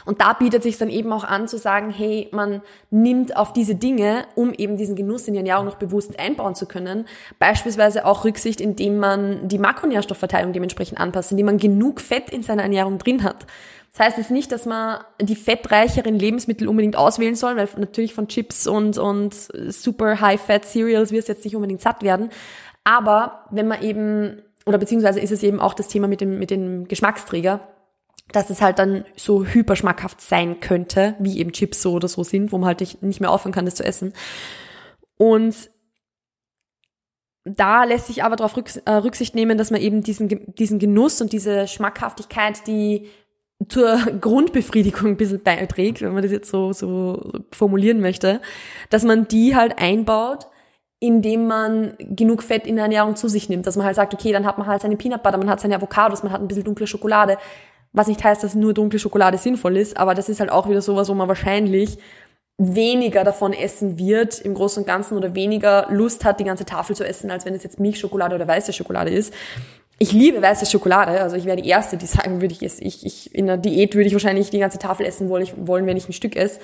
Und 0.05 0.21
da 0.21 0.33
bietet 0.33 0.63
sich 0.63 0.77
dann 0.77 0.89
eben 0.89 1.11
auch 1.13 1.23
an 1.23 1.47
zu 1.47 1.57
sagen, 1.57 1.89
hey, 1.89 2.29
man 2.31 2.61
nimmt 2.89 3.35
auf 3.35 3.53
diese 3.53 3.75
Dinge, 3.75 4.25
um 4.35 4.53
eben 4.53 4.77
diesen 4.77 4.95
Genuss 4.95 5.27
in 5.27 5.33
die 5.33 5.39
Ernährung 5.39 5.65
noch 5.65 5.75
bewusst 5.75 6.19
einbauen 6.19 6.55
zu 6.55 6.65
können, 6.65 7.05
beispielsweise 7.39 8.05
auch 8.05 8.25
Rücksicht, 8.25 8.61
indem 8.61 8.97
man 8.97 9.47
die 9.47 9.59
Makronährstoffverteilung 9.59 10.53
dementsprechend 10.53 10.99
anpasst, 10.99 11.31
indem 11.31 11.47
man 11.47 11.57
genug 11.57 12.01
Fett 12.01 12.29
in 12.29 12.43
seiner 12.43 12.63
Ernährung 12.63 12.97
drin 12.97 13.23
hat. 13.23 13.45
Das 13.91 14.05
heißt 14.05 14.17
jetzt 14.17 14.31
nicht, 14.31 14.51
dass 14.51 14.65
man 14.65 14.99
die 15.19 15.35
fettreicheren 15.35 16.15
Lebensmittel 16.15 16.67
unbedingt 16.67 16.95
auswählen 16.95 17.35
soll, 17.35 17.55
weil 17.57 17.67
natürlich 17.77 18.13
von 18.13 18.27
Chips 18.27 18.67
und, 18.67 18.97
und 18.97 19.33
super 19.33 20.21
high-fat 20.21 20.65
Cereals 20.65 21.11
wirst 21.11 21.27
jetzt 21.27 21.43
nicht 21.43 21.55
unbedingt 21.55 21.81
satt 21.81 22.03
werden. 22.03 22.29
Aber 22.83 23.45
wenn 23.49 23.67
man 23.67 23.81
eben, 23.81 24.41
oder 24.65 24.77
beziehungsweise 24.77 25.19
ist 25.19 25.31
es 25.31 25.43
eben 25.43 25.59
auch 25.59 25.73
das 25.73 25.87
Thema 25.87 26.07
mit 26.07 26.21
dem, 26.21 26.37
mit 26.39 26.51
dem 26.51 26.87
Geschmacksträger, 26.87 27.61
dass 28.31 28.49
es 28.49 28.61
halt 28.61 28.79
dann 28.79 29.05
so 29.15 29.45
hyperschmackhaft 29.45 30.21
sein 30.21 30.59
könnte, 30.59 31.15
wie 31.19 31.39
eben 31.39 31.51
Chips 31.51 31.81
so 31.81 31.93
oder 31.93 32.07
so 32.07 32.23
sind, 32.23 32.51
wo 32.51 32.57
man 32.57 32.67
halt 32.67 33.01
nicht 33.01 33.21
mehr 33.21 33.31
aufhören 33.31 33.51
kann, 33.51 33.65
das 33.65 33.75
zu 33.75 33.83
essen. 33.83 34.13
Und 35.17 35.55
da 37.45 37.83
lässt 37.83 38.07
sich 38.07 38.23
aber 38.23 38.35
darauf 38.35 38.55
äh, 38.85 38.91
Rücksicht 38.91 39.35
nehmen, 39.35 39.57
dass 39.57 39.71
man 39.71 39.81
eben 39.81 40.03
diesen, 40.03 40.53
diesen 40.55 40.79
Genuss 40.79 41.21
und 41.21 41.33
diese 41.33 41.67
Schmackhaftigkeit, 41.67 42.67
die 42.67 43.09
zur 43.67 43.97
Grundbefriedigung 44.21 45.11
ein 45.11 45.17
bisschen 45.17 45.43
beiträgt, 45.43 46.01
wenn 46.01 46.13
man 46.13 46.23
das 46.23 46.31
jetzt 46.31 46.49
so, 46.49 46.73
so 46.73 47.31
formulieren 47.51 47.99
möchte, 47.99 48.41
dass 48.89 49.03
man 49.03 49.27
die 49.27 49.55
halt 49.55 49.79
einbaut, 49.79 50.47
indem 50.99 51.47
man 51.47 51.93
genug 51.97 52.43
Fett 52.43 52.67
in 52.67 52.75
der 52.75 52.83
Ernährung 52.83 53.15
zu 53.15 53.29
sich 53.29 53.47
nimmt. 53.49 53.65
Dass 53.65 53.77
man 53.77 53.85
halt 53.85 53.95
sagt, 53.95 54.13
okay, 54.13 54.33
dann 54.33 54.45
hat 54.45 54.57
man 54.57 54.67
halt 54.67 54.81
seine 54.81 54.97
Peanut 54.97 55.23
Butter, 55.23 55.37
man 55.37 55.49
hat 55.49 55.61
seine 55.61 55.75
Avocados, 55.75 56.23
man 56.23 56.31
hat 56.31 56.41
ein 56.41 56.47
bisschen 56.47 56.65
dunkle 56.65 56.87
Schokolade. 56.87 57.37
Was 57.91 58.07
nicht 58.07 58.23
heißt, 58.23 58.43
dass 58.43 58.55
nur 58.55 58.73
dunkle 58.73 58.99
Schokolade 58.99 59.37
sinnvoll 59.37 59.77
ist, 59.77 59.97
aber 59.97 60.13
das 60.13 60.29
ist 60.29 60.39
halt 60.39 60.51
auch 60.51 60.69
wieder 60.69 60.81
sowas, 60.81 61.09
wo 61.09 61.13
man 61.13 61.27
wahrscheinlich 61.27 61.97
weniger 62.59 63.23
davon 63.23 63.53
essen 63.53 63.97
wird 63.97 64.39
im 64.41 64.53
Großen 64.53 64.83
und 64.83 64.87
Ganzen 64.87 65.17
oder 65.17 65.33
weniger 65.33 65.87
Lust 65.89 66.25
hat, 66.25 66.39
die 66.39 66.43
ganze 66.43 66.65
Tafel 66.65 66.95
zu 66.95 67.07
essen, 67.07 67.31
als 67.31 67.45
wenn 67.45 67.55
es 67.55 67.63
jetzt 67.63 67.79
Milchschokolade 67.79 68.35
oder 68.35 68.47
weiße 68.47 68.73
Schokolade 68.73 69.11
ist. 69.11 69.33
Ich 69.97 70.11
liebe 70.11 70.41
weiße 70.41 70.65
Schokolade, 70.65 71.21
also 71.21 71.35
ich 71.35 71.45
wäre 71.45 71.61
die 71.61 71.69
Erste, 71.69 71.97
die 71.97 72.05
sagen 72.05 72.41
würde, 72.41 72.53
ich, 72.53 72.61
ich, 72.61 73.05
ich 73.05 73.33
in 73.33 73.47
der 73.47 73.57
Diät 73.57 73.95
würde 73.95 74.07
ich 74.07 74.13
wahrscheinlich 74.13 74.49
die 74.49 74.59
ganze 74.59 74.77
Tafel 74.77 75.05
essen 75.05 75.29
wollen, 75.29 75.47
wollen 75.67 75.85
wenn 75.85 75.97
ich 75.97 76.07
ein 76.07 76.13
Stück 76.13 76.35
esse. 76.35 76.59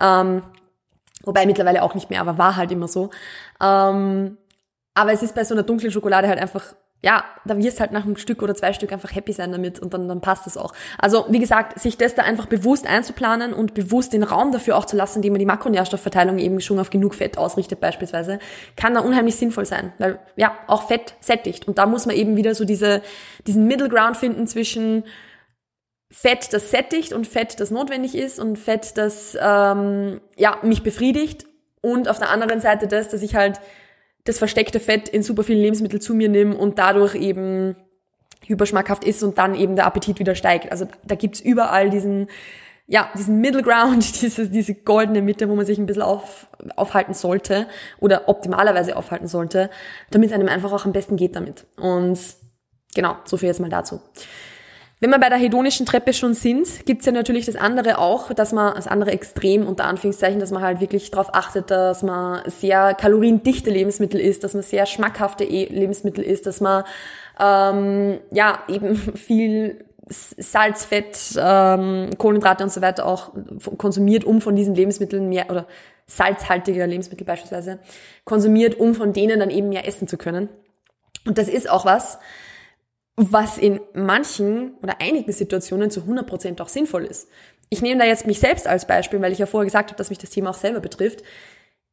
Ähm, 0.00 0.42
wobei 1.22 1.46
mittlerweile 1.46 1.82
auch 1.82 1.94
nicht 1.94 2.10
mehr, 2.10 2.20
aber 2.20 2.38
war 2.38 2.56
halt 2.56 2.72
immer 2.72 2.88
so. 2.88 3.10
Ähm, 3.62 4.36
aber 4.94 5.12
es 5.12 5.22
ist 5.22 5.34
bei 5.34 5.44
so 5.44 5.54
einer 5.54 5.62
dunklen 5.62 5.92
Schokolade 5.92 6.26
halt 6.26 6.40
einfach 6.40 6.74
ja, 7.02 7.24
da 7.44 7.56
wirst 7.58 7.78
halt 7.78 7.92
nach 7.92 8.04
einem 8.04 8.16
Stück 8.16 8.42
oder 8.42 8.54
zwei 8.54 8.72
Stück 8.72 8.92
einfach 8.92 9.14
happy 9.14 9.32
sein 9.32 9.52
damit 9.52 9.78
und 9.78 9.92
dann, 9.94 10.08
dann 10.08 10.20
passt 10.20 10.46
es 10.46 10.56
auch. 10.56 10.72
Also 10.98 11.26
wie 11.28 11.38
gesagt, 11.38 11.78
sich 11.78 11.98
das 11.98 12.14
da 12.14 12.22
einfach 12.22 12.46
bewusst 12.46 12.86
einzuplanen 12.86 13.52
und 13.52 13.74
bewusst 13.74 14.12
den 14.12 14.22
Raum 14.22 14.50
dafür 14.50 14.76
auch 14.76 14.86
zu 14.86 14.96
lassen, 14.96 15.18
indem 15.18 15.34
man 15.34 15.40
die 15.40 15.46
Makronährstoffverteilung 15.46 16.38
eben 16.38 16.60
schon 16.60 16.78
auf 16.78 16.90
genug 16.90 17.14
Fett 17.14 17.38
ausrichtet 17.38 17.80
beispielsweise, 17.80 18.38
kann 18.76 18.94
da 18.94 19.00
unheimlich 19.00 19.36
sinnvoll 19.36 19.66
sein, 19.66 19.92
weil 19.98 20.18
ja, 20.36 20.56
auch 20.66 20.88
Fett 20.88 21.14
sättigt. 21.20 21.68
Und 21.68 21.78
da 21.78 21.86
muss 21.86 22.06
man 22.06 22.16
eben 22.16 22.36
wieder 22.36 22.54
so 22.54 22.64
diese, 22.64 23.02
diesen 23.46 23.66
Middle 23.66 23.88
Ground 23.88 24.16
finden 24.16 24.46
zwischen 24.46 25.04
Fett, 26.10 26.52
das 26.52 26.70
sättigt 26.70 27.12
und 27.12 27.26
Fett, 27.26 27.60
das 27.60 27.70
notwendig 27.70 28.16
ist 28.16 28.38
und 28.38 28.58
Fett, 28.58 28.96
das 28.96 29.36
ähm, 29.40 30.20
ja, 30.36 30.58
mich 30.62 30.82
befriedigt 30.82 31.46
und 31.82 32.08
auf 32.08 32.18
der 32.18 32.30
anderen 32.30 32.60
Seite 32.60 32.88
das, 32.88 33.08
dass 33.08 33.22
ich 33.22 33.34
halt 33.34 33.60
das 34.26 34.38
versteckte 34.38 34.80
Fett 34.80 35.08
in 35.08 35.22
super 35.22 35.42
vielen 35.42 35.60
Lebensmitteln 35.60 36.00
zu 36.00 36.14
mir 36.14 36.28
nehme 36.28 36.56
und 36.56 36.78
dadurch 36.78 37.14
eben 37.14 37.76
hyperschmackhaft 38.44 39.04
ist 39.04 39.22
und 39.22 39.38
dann 39.38 39.54
eben 39.54 39.76
der 39.76 39.86
Appetit 39.86 40.18
wieder 40.18 40.34
steigt. 40.34 40.70
Also 40.70 40.86
da 41.04 41.14
gibt's 41.14 41.40
überall 41.40 41.90
diesen, 41.90 42.28
ja, 42.86 43.08
diesen 43.16 43.40
Middle 43.40 43.62
Ground, 43.62 44.20
diese, 44.22 44.48
diese 44.48 44.74
goldene 44.74 45.22
Mitte, 45.22 45.48
wo 45.48 45.54
man 45.54 45.64
sich 45.64 45.78
ein 45.78 45.86
bisschen 45.86 46.02
auf, 46.02 46.46
aufhalten 46.76 47.14
sollte 47.14 47.66
oder 47.98 48.28
optimalerweise 48.28 48.96
aufhalten 48.96 49.28
sollte, 49.28 49.70
damit 50.10 50.30
es 50.30 50.34
einem 50.34 50.48
einfach 50.48 50.72
auch 50.72 50.84
am 50.84 50.92
besten 50.92 51.16
geht 51.16 51.36
damit. 51.36 51.64
Und 51.76 52.18
genau, 52.94 53.16
so 53.24 53.36
viel 53.36 53.48
jetzt 53.48 53.60
mal 53.60 53.70
dazu. 53.70 54.00
Wenn 54.98 55.10
wir 55.10 55.18
bei 55.18 55.28
der 55.28 55.36
hedonischen 55.36 55.84
Treppe 55.84 56.14
schon 56.14 56.32
sind, 56.32 56.86
gibt's 56.86 57.04
ja 57.04 57.12
natürlich 57.12 57.44
das 57.44 57.56
andere 57.56 57.98
auch, 57.98 58.32
dass 58.32 58.52
man, 58.52 58.74
das 58.74 58.86
andere 58.86 59.10
Extrem 59.10 59.66
unter 59.66 59.84
Anführungszeichen, 59.84 60.40
dass 60.40 60.50
man 60.50 60.62
halt 60.62 60.80
wirklich 60.80 61.10
darauf 61.10 61.34
achtet, 61.34 61.70
dass 61.70 62.02
man 62.02 62.40
sehr 62.46 62.94
kaloriendichte 62.94 63.70
Lebensmittel 63.70 64.18
isst, 64.18 64.42
dass 64.42 64.54
man 64.54 64.62
sehr 64.62 64.86
schmackhafte 64.86 65.44
e- 65.44 65.66
Lebensmittel 65.66 66.24
isst, 66.24 66.46
dass 66.46 66.62
man 66.62 66.84
ähm, 67.38 68.20
ja 68.30 68.60
eben 68.68 68.96
viel 69.14 69.84
Salz, 70.08 70.84
Fett, 70.86 71.18
ähm, 71.36 72.10
Kohlenhydrate 72.16 72.62
und 72.64 72.70
so 72.70 72.80
weiter 72.80 73.06
auch 73.06 73.32
konsumiert, 73.76 74.24
um 74.24 74.40
von 74.40 74.56
diesen 74.56 74.74
Lebensmitteln 74.74 75.28
mehr 75.28 75.50
oder 75.50 75.66
salzhaltige 76.06 76.86
Lebensmittel 76.86 77.26
beispielsweise 77.26 77.80
konsumiert, 78.24 78.78
um 78.78 78.94
von 78.94 79.12
denen 79.12 79.40
dann 79.40 79.50
eben 79.50 79.68
mehr 79.68 79.86
essen 79.86 80.08
zu 80.08 80.16
können. 80.16 80.48
Und 81.26 81.36
das 81.38 81.48
ist 81.48 81.68
auch 81.68 81.84
was, 81.84 82.18
was 83.16 83.56
in 83.56 83.80
manchen 83.94 84.74
oder 84.82 85.00
einigen 85.00 85.32
Situationen 85.32 85.90
zu 85.90 86.02
100 86.02 86.26
Prozent 86.26 86.60
auch 86.60 86.68
sinnvoll 86.68 87.04
ist. 87.04 87.28
Ich 87.70 87.82
nehme 87.82 87.98
da 87.98 88.06
jetzt 88.06 88.26
mich 88.26 88.38
selbst 88.38 88.68
als 88.68 88.86
Beispiel, 88.86 89.20
weil 89.20 89.32
ich 89.32 89.38
ja 89.38 89.46
vorher 89.46 89.64
gesagt 89.64 89.90
habe, 89.90 89.98
dass 89.98 90.10
mich 90.10 90.18
das 90.18 90.30
Thema 90.30 90.50
auch 90.50 90.54
selber 90.54 90.80
betrifft. 90.80 91.22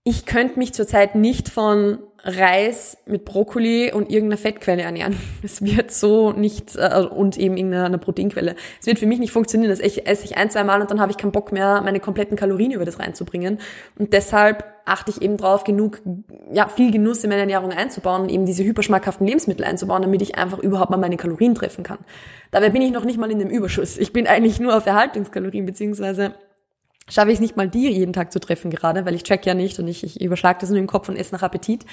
Ich 0.05 0.25
könnte 0.25 0.59
mich 0.59 0.73
zurzeit 0.73 1.15
nicht 1.15 1.47
von 1.47 1.99
Reis 2.25 2.97
mit 3.05 3.23
Brokkoli 3.23 3.91
und 3.93 4.09
irgendeiner 4.09 4.37
Fettquelle 4.37 4.81
ernähren. 4.81 5.15
Es 5.43 5.61
wird 5.61 5.91
so 5.91 6.31
nicht, 6.31 6.75
äh, 6.75 7.05
und 7.09 7.37
eben 7.37 7.55
irgendeiner 7.55 7.97
Proteinquelle. 7.97 8.55
Es 8.81 8.87
wird 8.87 8.99
für 8.99 9.05
mich 9.05 9.19
nicht 9.19 9.31
funktionieren. 9.31 9.69
Das 9.69 9.79
esse 9.79 10.25
ich 10.25 10.37
ein, 10.37 10.49
zwei 10.49 10.63
Mal 10.65 10.81
und 10.81 10.91
dann 10.91 10.99
habe 10.99 11.11
ich 11.11 11.17
keinen 11.17 11.31
Bock 11.31 11.53
mehr, 11.53 11.81
meine 11.81 12.01
kompletten 12.01 12.37
Kalorien 12.37 12.71
über 12.71 12.83
das 12.83 12.99
reinzubringen. 12.99 13.59
Und 13.97 14.11
deshalb 14.13 14.65
achte 14.85 15.11
ich 15.11 15.21
eben 15.21 15.37
drauf, 15.37 15.63
genug, 15.63 16.01
ja, 16.51 16.67
viel 16.67 16.91
Genuss 16.91 17.23
in 17.23 17.29
meine 17.29 17.41
Ernährung 17.41 17.71
einzubauen 17.71 18.23
und 18.23 18.29
eben 18.29 18.45
diese 18.45 18.63
hyperschmackhaften 18.65 19.25
Lebensmittel 19.25 19.65
einzubauen, 19.65 20.01
damit 20.01 20.21
ich 20.21 20.37
einfach 20.37 20.59
überhaupt 20.59 20.91
mal 20.91 20.97
meine 20.97 21.15
Kalorien 21.15 21.55
treffen 21.55 21.83
kann. 21.83 21.99
Dabei 22.51 22.69
bin 22.69 22.81
ich 22.81 22.91
noch 22.91 23.05
nicht 23.05 23.17
mal 23.17 23.31
in 23.31 23.39
dem 23.39 23.49
Überschuss. 23.49 23.97
Ich 23.97 24.11
bin 24.11 24.27
eigentlich 24.27 24.59
nur 24.59 24.75
auf 24.75 24.85
Erhaltungskalorien, 24.85 25.65
beziehungsweise 25.65 26.33
schaffe 27.09 27.29
ich 27.29 27.35
es 27.35 27.41
nicht 27.41 27.57
mal, 27.57 27.67
die 27.67 27.89
jeden 27.89 28.13
Tag 28.13 28.31
zu 28.31 28.39
treffen 28.39 28.71
gerade, 28.71 29.05
weil 29.05 29.15
ich 29.15 29.23
check 29.23 29.45
ja 29.45 29.53
nicht 29.53 29.79
und 29.79 29.87
ich, 29.87 30.03
ich 30.03 30.21
überschlage 30.21 30.59
das 30.61 30.69
nur 30.69 30.79
im 30.79 30.87
Kopf 30.87 31.09
und 31.09 31.15
esse 31.15 31.33
nach 31.33 31.43
Appetit. 31.43 31.85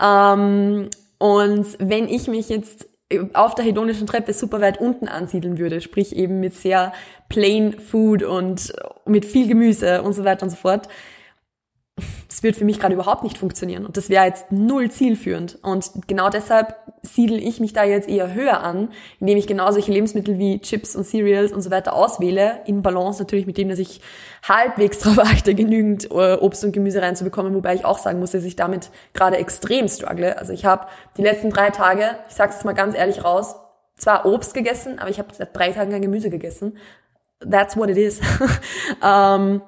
Ähm, 0.00 0.88
und 1.18 1.66
wenn 1.78 2.08
ich 2.08 2.28
mich 2.28 2.48
jetzt 2.48 2.88
auf 3.34 3.54
der 3.54 3.64
hedonischen 3.64 4.06
Treppe 4.06 4.32
super 4.32 4.60
weit 4.60 4.80
unten 4.80 5.08
ansiedeln 5.08 5.58
würde, 5.58 5.80
sprich 5.80 6.16
eben 6.16 6.40
mit 6.40 6.54
sehr 6.54 6.92
plain 7.28 7.78
Food 7.78 8.22
und 8.22 8.72
mit 9.04 9.24
viel 9.24 9.46
Gemüse 9.46 10.02
und 10.02 10.14
so 10.14 10.24
weiter 10.24 10.44
und 10.44 10.50
so 10.50 10.56
fort, 10.56 10.88
das 12.28 12.42
wird 12.42 12.56
für 12.56 12.64
mich 12.64 12.80
gerade 12.80 12.94
überhaupt 12.94 13.22
nicht 13.22 13.38
funktionieren 13.38 13.86
und 13.86 13.96
das 13.96 14.08
wäre 14.08 14.24
jetzt 14.24 14.50
null 14.50 14.90
zielführend. 14.90 15.58
Und 15.62 15.92
genau 16.08 16.28
deshalb 16.28 16.74
siedel 17.02 17.38
ich 17.38 17.60
mich 17.60 17.72
da 17.72 17.84
jetzt 17.84 18.08
eher 18.08 18.34
höher 18.34 18.60
an, 18.60 18.88
indem 19.20 19.38
ich 19.38 19.46
genau 19.46 19.70
solche 19.70 19.92
Lebensmittel 19.92 20.38
wie 20.38 20.58
Chips 20.58 20.96
und 20.96 21.04
Cereals 21.04 21.52
und 21.52 21.62
so 21.62 21.70
weiter 21.70 21.92
auswähle, 21.92 22.60
in 22.66 22.82
Balance 22.82 23.22
natürlich 23.22 23.46
mit 23.46 23.58
dem, 23.58 23.68
dass 23.68 23.78
ich 23.78 24.00
halbwegs 24.42 24.98
darauf 25.00 25.20
achte, 25.20 25.54
genügend 25.54 26.10
äh, 26.10 26.34
Obst 26.34 26.64
und 26.64 26.72
Gemüse 26.72 27.00
reinzubekommen, 27.00 27.54
wobei 27.54 27.74
ich 27.74 27.84
auch 27.84 27.98
sagen 27.98 28.18
muss, 28.18 28.32
dass 28.32 28.42
ich 28.42 28.56
damit 28.56 28.90
gerade 29.12 29.36
extrem 29.36 29.86
struggle. 29.86 30.36
Also 30.36 30.52
ich 30.52 30.64
habe 30.64 30.86
die 31.16 31.22
letzten 31.22 31.50
drei 31.50 31.70
Tage, 31.70 32.16
ich 32.28 32.34
sag's 32.34 32.56
jetzt 32.56 32.64
mal 32.64 32.72
ganz 32.72 32.96
ehrlich 32.96 33.22
raus, 33.22 33.54
zwar 33.96 34.26
Obst 34.26 34.54
gegessen, 34.54 34.98
aber 34.98 35.10
ich 35.10 35.20
habe 35.20 35.28
seit 35.32 35.56
drei 35.56 35.70
Tagen 35.70 35.92
kein 35.92 36.02
Gemüse 36.02 36.30
gegessen. 36.30 36.76
That's 37.48 37.76
what 37.76 37.90
it 37.90 37.96
is. 37.96 38.20
ähm, 39.04 39.62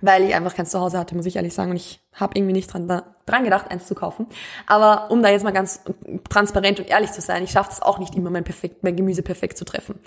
weil 0.00 0.24
ich 0.24 0.34
einfach 0.34 0.54
keins 0.54 0.70
zu 0.70 0.80
Hause 0.80 0.98
hatte, 0.98 1.14
muss 1.14 1.26
ich 1.26 1.36
ehrlich 1.36 1.54
sagen. 1.54 1.70
Und 1.70 1.76
ich 1.76 2.00
habe 2.12 2.36
irgendwie 2.36 2.52
nicht 2.52 2.72
dran, 2.72 2.86
dran 2.86 3.44
gedacht, 3.44 3.70
eins 3.70 3.86
zu 3.86 3.94
kaufen. 3.94 4.26
Aber 4.66 5.10
um 5.10 5.22
da 5.22 5.30
jetzt 5.30 5.44
mal 5.44 5.52
ganz 5.52 5.80
transparent 6.28 6.80
und 6.80 6.88
ehrlich 6.88 7.12
zu 7.12 7.20
sein, 7.20 7.44
ich 7.44 7.50
schaffe 7.50 7.70
es 7.72 7.82
auch 7.82 7.98
nicht 7.98 8.14
immer, 8.14 8.30
mein, 8.30 8.44
perfekt, 8.44 8.82
mein 8.82 8.96
Gemüse 8.96 9.22
perfekt 9.22 9.58
zu 9.58 9.64
treffen. 9.64 9.98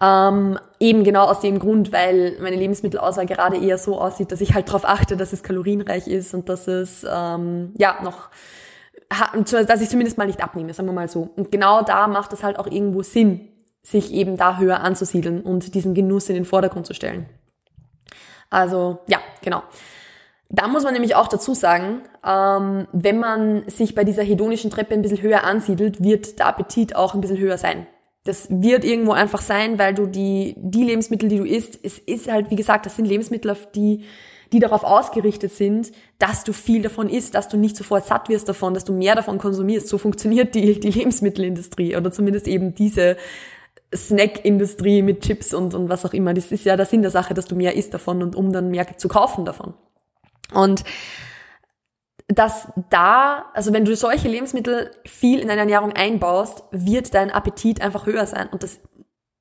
Ähm, 0.00 0.58
eben 0.78 1.04
genau 1.04 1.24
aus 1.24 1.40
dem 1.40 1.58
Grund, 1.58 1.90
weil 1.92 2.36
meine 2.40 2.56
Lebensmittelauswahl 2.56 3.26
gerade 3.26 3.56
eher 3.56 3.78
so 3.78 3.98
aussieht, 3.98 4.30
dass 4.30 4.42
ich 4.42 4.54
halt 4.54 4.68
darauf 4.68 4.84
achte, 4.84 5.16
dass 5.16 5.32
es 5.32 5.42
kalorienreich 5.42 6.06
ist 6.06 6.34
und 6.34 6.48
dass 6.48 6.68
es 6.68 7.06
ähm, 7.10 7.72
ja 7.78 7.96
noch 8.02 8.28
dass 9.68 9.80
ich 9.80 9.88
zumindest 9.88 10.18
mal 10.18 10.26
nicht 10.26 10.42
abnehme, 10.42 10.74
sagen 10.74 10.88
wir 10.88 10.92
mal 10.92 11.08
so. 11.08 11.30
Und 11.36 11.52
genau 11.52 11.82
da 11.82 12.08
macht 12.08 12.32
es 12.32 12.42
halt 12.42 12.58
auch 12.58 12.66
irgendwo 12.66 13.02
Sinn, 13.02 13.48
sich 13.82 14.12
eben 14.12 14.36
da 14.36 14.58
höher 14.58 14.80
anzusiedeln 14.80 15.42
und 15.42 15.74
diesen 15.74 15.94
Genuss 15.94 16.28
in 16.28 16.34
den 16.34 16.44
Vordergrund 16.44 16.86
zu 16.86 16.94
stellen. 16.94 17.26
Also 18.50 18.98
ja, 19.06 19.18
genau. 19.42 19.62
Da 20.48 20.68
muss 20.68 20.84
man 20.84 20.92
nämlich 20.92 21.16
auch 21.16 21.26
dazu 21.26 21.54
sagen, 21.54 22.02
ähm, 22.24 22.86
wenn 22.92 23.18
man 23.18 23.68
sich 23.68 23.94
bei 23.94 24.04
dieser 24.04 24.22
hedonischen 24.22 24.70
Treppe 24.70 24.94
ein 24.94 25.02
bisschen 25.02 25.22
höher 25.22 25.44
ansiedelt, 25.44 26.02
wird 26.02 26.38
der 26.38 26.46
Appetit 26.46 26.94
auch 26.94 27.14
ein 27.14 27.20
bisschen 27.20 27.38
höher 27.38 27.58
sein. 27.58 27.86
Das 28.24 28.48
wird 28.50 28.84
irgendwo 28.84 29.12
einfach 29.12 29.40
sein, 29.40 29.78
weil 29.78 29.94
du 29.94 30.06
die, 30.06 30.54
die 30.58 30.84
Lebensmittel, 30.84 31.28
die 31.28 31.38
du 31.38 31.44
isst, 31.44 31.78
es 31.82 31.98
ist 31.98 32.30
halt, 32.30 32.50
wie 32.50 32.56
gesagt, 32.56 32.86
das 32.86 32.96
sind 32.96 33.06
Lebensmittel, 33.06 33.50
auf 33.50 33.70
die, 33.72 34.04
die 34.52 34.58
darauf 34.58 34.84
ausgerichtet 34.84 35.52
sind, 35.52 35.92
dass 36.18 36.44
du 36.44 36.52
viel 36.52 36.82
davon 36.82 37.08
isst, 37.08 37.34
dass 37.34 37.48
du 37.48 37.56
nicht 37.56 37.76
sofort 37.76 38.06
satt 38.06 38.28
wirst 38.28 38.48
davon, 38.48 38.74
dass 38.74 38.84
du 38.84 38.92
mehr 38.92 39.14
davon 39.14 39.38
konsumierst. 39.38 39.88
So 39.88 39.98
funktioniert 39.98 40.54
die, 40.54 40.78
die 40.78 40.90
Lebensmittelindustrie 40.90 41.96
oder 41.96 42.12
zumindest 42.12 42.46
eben 42.46 42.74
diese 42.74 43.16
Snack-Industrie 43.94 45.02
mit 45.02 45.22
Chips 45.22 45.54
und, 45.54 45.74
und 45.74 45.88
was 45.88 46.04
auch 46.04 46.12
immer. 46.12 46.34
Das 46.34 46.50
ist 46.52 46.64
ja 46.64 46.76
der 46.76 46.86
Sinn 46.86 47.02
der 47.02 47.10
Sache, 47.10 47.34
dass 47.34 47.46
du 47.46 47.54
mehr 47.54 47.74
isst 47.74 47.94
davon 47.94 48.22
und 48.22 48.34
um 48.34 48.52
dann 48.52 48.70
mehr 48.70 48.96
zu 48.98 49.08
kaufen 49.08 49.44
davon. 49.44 49.74
Und 50.52 50.84
dass 52.28 52.68
da, 52.90 53.46
also 53.54 53.72
wenn 53.72 53.84
du 53.84 53.94
solche 53.94 54.28
Lebensmittel 54.28 54.90
viel 55.04 55.38
in 55.38 55.48
deine 55.48 55.60
Ernährung 55.60 55.92
einbaust, 55.92 56.64
wird 56.72 57.14
dein 57.14 57.30
Appetit 57.30 57.80
einfach 57.80 58.06
höher 58.06 58.26
sein. 58.26 58.48
Und 58.48 58.62
das 58.62 58.80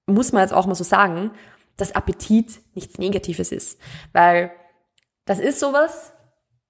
muss 0.06 0.32
man 0.32 0.44
jetzt 0.44 0.54
auch 0.54 0.68
mal 0.68 0.76
so 0.76 0.84
sagen, 0.84 1.32
dass 1.78 1.96
Appetit 1.96 2.62
nichts 2.76 3.00
Negatives 3.00 3.52
ist. 3.52 3.80
Weil 4.14 4.52
das 5.26 5.40
ist 5.40 5.60
sowas, 5.60 6.14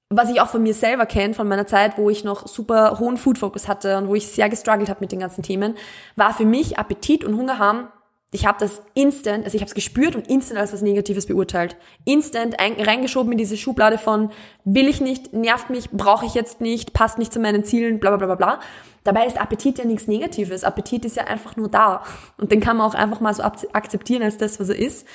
was 0.10 0.30
ich 0.30 0.40
auch 0.40 0.50
von 0.50 0.64
mir 0.64 0.74
selber 0.74 1.06
kenne, 1.06 1.34
von 1.34 1.48
meiner 1.48 1.68
Zeit, 1.68 1.98
wo 1.98 2.10
ich 2.10 2.24
noch 2.24 2.48
super 2.48 3.00
hohen 3.00 3.18
Food 3.18 3.38
Focus 3.38 3.68
hatte 3.68 3.98
und 3.98 4.08
wo 4.08 4.16
ich 4.16 4.28
sehr 4.28 4.50
gestruggelt 4.50 4.90
habe 4.90 5.02
mit 5.02 5.12
den 5.12 5.20
ganzen 5.20 5.44
Themen, 5.44 5.76
war 6.16 6.34
für 6.34 6.46
mich 6.46 6.78
Appetit 6.78 7.24
und 7.24 7.36
Hunger 7.36 7.60
haben 7.60 7.88
ich 8.36 8.46
habe 8.46 8.58
das 8.60 8.82
instant, 8.96 9.46
also 9.46 9.56
ich 9.56 9.62
habe 9.62 9.70
es 9.70 9.76
gespürt 9.76 10.16
und 10.16 10.28
instant 10.28 10.60
als 10.60 10.74
was 10.74 10.82
Negatives 10.82 11.26
beurteilt. 11.26 11.78
Instant 12.04 12.60
ein, 12.60 12.74
reingeschoben 12.74 13.32
in 13.32 13.38
diese 13.38 13.56
Schublade 13.56 13.98
von 13.98 14.30
will 14.66 14.90
ich 14.90 15.00
nicht, 15.00 15.32
nervt 15.32 15.70
mich, 15.70 15.90
brauche 15.92 16.26
ich 16.26 16.34
jetzt 16.34 16.60
nicht, 16.60 16.92
passt 16.92 17.18
nicht 17.18 17.32
zu 17.32 17.40
meinen 17.40 17.64
Zielen, 17.64 18.02
bla 18.02 18.18
bla 18.18 18.26
bla 18.26 18.36
bla. 18.36 18.60
Dabei 19.06 19.26
ist 19.26 19.40
Appetit 19.40 19.78
ja 19.78 19.86
nichts 19.86 20.08
Negatives. 20.08 20.66
Appetit 20.66 21.06
ist 21.06 21.16
ja 21.16 21.24
einfach 21.28 21.56
nur 21.56 21.70
da. 21.70 22.04
Und 22.38 22.52
den 22.52 22.60
kann 22.60 22.76
man 22.76 22.88
auch 22.90 22.96
einfach 22.96 23.22
mal 23.22 23.34
so 23.34 23.42
akzeptieren 23.44 24.22
als 24.24 24.38
das, 24.38 24.60
was 24.60 24.68
er 24.68 24.80
ist. 24.80 25.08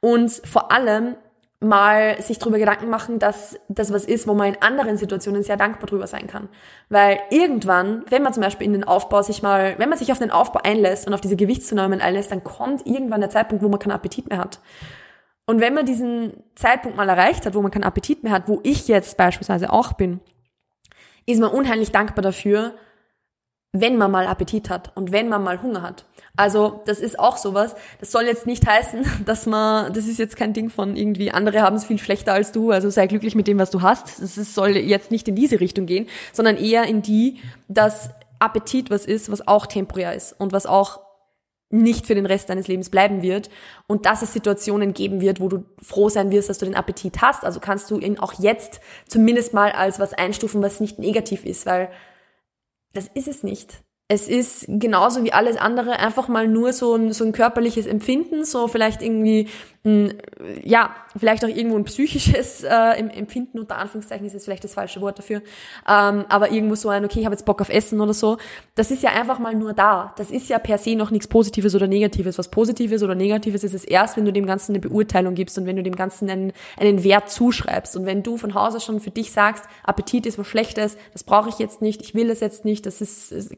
Und 0.00 0.30
vor 0.44 0.70
allem 0.70 1.16
mal 1.60 2.20
sich 2.22 2.38
darüber 2.38 2.58
Gedanken 2.58 2.88
machen, 2.88 3.18
dass 3.18 3.58
das 3.68 3.92
was 3.92 4.04
ist, 4.04 4.28
wo 4.28 4.34
man 4.34 4.54
in 4.54 4.62
anderen 4.62 4.96
Situationen 4.96 5.42
sehr 5.42 5.56
dankbar 5.56 5.86
drüber 5.86 6.06
sein 6.06 6.28
kann. 6.28 6.48
Weil 6.88 7.18
irgendwann, 7.30 8.04
wenn 8.10 8.22
man 8.22 8.32
zum 8.32 8.44
Beispiel 8.44 8.66
in 8.66 8.74
den 8.74 8.84
Aufbau 8.84 9.22
sich 9.22 9.42
mal, 9.42 9.74
wenn 9.78 9.88
man 9.88 9.98
sich 9.98 10.12
auf 10.12 10.20
den 10.20 10.30
Aufbau 10.30 10.60
einlässt 10.62 11.06
und 11.06 11.14
auf 11.14 11.20
diese 11.20 11.36
Gewichtszunahmen 11.36 12.00
einlässt, 12.00 12.30
dann 12.30 12.44
kommt 12.44 12.86
irgendwann 12.86 13.20
der 13.20 13.30
Zeitpunkt, 13.30 13.64
wo 13.64 13.68
man 13.68 13.80
keinen 13.80 13.92
Appetit 13.92 14.28
mehr 14.28 14.38
hat. 14.38 14.60
Und 15.46 15.60
wenn 15.60 15.74
man 15.74 15.86
diesen 15.86 16.44
Zeitpunkt 16.54 16.96
mal 16.96 17.08
erreicht 17.08 17.44
hat, 17.44 17.54
wo 17.54 17.62
man 17.62 17.70
keinen 17.72 17.84
Appetit 17.84 18.22
mehr 18.22 18.32
hat, 18.32 18.48
wo 18.48 18.60
ich 18.62 18.86
jetzt 18.86 19.16
beispielsweise 19.16 19.72
auch 19.72 19.94
bin, 19.94 20.20
ist 21.26 21.40
man 21.40 21.50
unheimlich 21.50 21.90
dankbar 21.90 22.22
dafür, 22.22 22.74
wenn 23.72 23.96
man 23.96 24.10
mal 24.10 24.26
Appetit 24.26 24.70
hat 24.70 24.96
und 24.96 25.12
wenn 25.12 25.28
man 25.28 25.42
mal 25.44 25.60
Hunger 25.62 25.82
hat. 25.82 26.06
Also 26.36 26.82
das 26.86 27.00
ist 27.00 27.18
auch 27.18 27.36
sowas. 27.36 27.74
Das 28.00 28.10
soll 28.10 28.24
jetzt 28.24 28.46
nicht 28.46 28.66
heißen, 28.66 29.04
dass 29.26 29.46
man, 29.46 29.92
das 29.92 30.06
ist 30.06 30.18
jetzt 30.18 30.36
kein 30.36 30.52
Ding 30.52 30.70
von 30.70 30.96
irgendwie, 30.96 31.30
andere 31.30 31.60
haben 31.62 31.76
es 31.76 31.84
viel 31.84 31.98
schlechter 31.98 32.32
als 32.32 32.52
du, 32.52 32.70
also 32.70 32.88
sei 32.88 33.06
glücklich 33.06 33.34
mit 33.34 33.46
dem, 33.46 33.58
was 33.58 33.70
du 33.70 33.82
hast. 33.82 34.22
Das 34.22 34.38
ist, 34.38 34.54
soll 34.54 34.76
jetzt 34.76 35.10
nicht 35.10 35.28
in 35.28 35.34
diese 35.34 35.60
Richtung 35.60 35.86
gehen, 35.86 36.08
sondern 36.32 36.56
eher 36.56 36.84
in 36.84 37.02
die, 37.02 37.40
dass 37.68 38.10
Appetit 38.38 38.90
was 38.90 39.04
ist, 39.04 39.30
was 39.30 39.46
auch 39.46 39.66
temporär 39.66 40.14
ist 40.14 40.32
und 40.38 40.52
was 40.52 40.66
auch 40.66 41.00
nicht 41.70 42.06
für 42.06 42.14
den 42.14 42.24
Rest 42.24 42.48
deines 42.48 42.66
Lebens 42.66 42.88
bleiben 42.88 43.20
wird 43.20 43.50
und 43.86 44.06
dass 44.06 44.22
es 44.22 44.32
Situationen 44.32 44.94
geben 44.94 45.20
wird, 45.20 45.38
wo 45.38 45.48
du 45.48 45.66
froh 45.82 46.08
sein 46.08 46.30
wirst, 46.30 46.48
dass 46.48 46.56
du 46.56 46.64
den 46.64 46.74
Appetit 46.74 47.20
hast. 47.20 47.44
Also 47.44 47.60
kannst 47.60 47.90
du 47.90 47.98
ihn 47.98 48.18
auch 48.18 48.32
jetzt 48.40 48.80
zumindest 49.06 49.52
mal 49.52 49.72
als 49.72 50.00
was 50.00 50.14
einstufen, 50.14 50.62
was 50.62 50.80
nicht 50.80 50.98
negativ 50.98 51.44
ist, 51.44 51.66
weil 51.66 51.90
das 52.92 53.08
ist 53.08 53.28
es 53.28 53.42
nicht 53.42 53.84
es 54.10 54.26
ist 54.26 54.64
genauso 54.66 55.22
wie 55.22 55.34
alles 55.34 55.58
andere 55.58 55.98
einfach 55.98 56.28
mal 56.28 56.48
nur 56.48 56.72
so 56.72 56.94
ein, 56.94 57.12
so 57.12 57.24
ein 57.24 57.32
körperliches 57.32 57.86
Empfinden, 57.86 58.46
so 58.46 58.66
vielleicht 58.66 59.02
irgendwie, 59.02 59.48
ein, 59.84 60.14
ja, 60.64 60.94
vielleicht 61.14 61.44
auch 61.44 61.48
irgendwo 61.48 61.76
ein 61.76 61.84
psychisches 61.84 62.64
äh, 62.64 62.92
Empfinden, 62.96 63.58
unter 63.58 63.76
Anführungszeichen 63.76 64.26
ist 64.26 64.32
jetzt 64.32 64.46
vielleicht 64.46 64.64
das 64.64 64.72
falsche 64.72 65.02
Wort 65.02 65.18
dafür, 65.18 65.42
ähm, 65.86 66.24
aber 66.30 66.50
irgendwo 66.50 66.74
so 66.74 66.88
ein, 66.88 67.04
okay, 67.04 67.18
ich 67.20 67.26
habe 67.26 67.34
jetzt 67.34 67.44
Bock 67.44 67.60
auf 67.60 67.68
Essen 67.68 68.00
oder 68.00 68.14
so, 68.14 68.38
das 68.76 68.90
ist 68.90 69.02
ja 69.02 69.10
einfach 69.10 69.38
mal 69.40 69.54
nur 69.54 69.74
da. 69.74 70.14
Das 70.16 70.30
ist 70.30 70.48
ja 70.48 70.58
per 70.58 70.78
se 70.78 70.96
noch 70.96 71.10
nichts 71.10 71.28
Positives 71.28 71.74
oder 71.74 71.86
Negatives. 71.86 72.38
Was 72.38 72.50
Positives 72.50 73.02
oder 73.02 73.14
Negatives 73.14 73.62
ist 73.62 73.74
es 73.74 73.84
erst, 73.84 74.16
wenn 74.16 74.24
du 74.24 74.32
dem 74.32 74.46
Ganzen 74.46 74.72
eine 74.72 74.80
Beurteilung 74.80 75.34
gibst 75.34 75.58
und 75.58 75.66
wenn 75.66 75.76
du 75.76 75.82
dem 75.82 75.96
Ganzen 75.96 76.30
einen, 76.30 76.52
einen 76.78 77.04
Wert 77.04 77.28
zuschreibst. 77.28 77.94
Und 77.94 78.06
wenn 78.06 78.22
du 78.22 78.38
von 78.38 78.54
Hause 78.54 78.80
schon 78.80 79.00
für 79.00 79.10
dich 79.10 79.32
sagst, 79.32 79.64
Appetit 79.84 80.24
ist 80.24 80.38
was 80.38 80.46
Schlechtes, 80.46 80.96
das 81.12 81.24
brauche 81.24 81.50
ich 81.50 81.58
jetzt 81.58 81.82
nicht, 81.82 82.00
ich 82.00 82.14
will 82.14 82.30
es 82.30 82.40
jetzt 82.40 82.64
nicht, 82.64 82.86
das 82.86 83.02
ist 83.02 83.50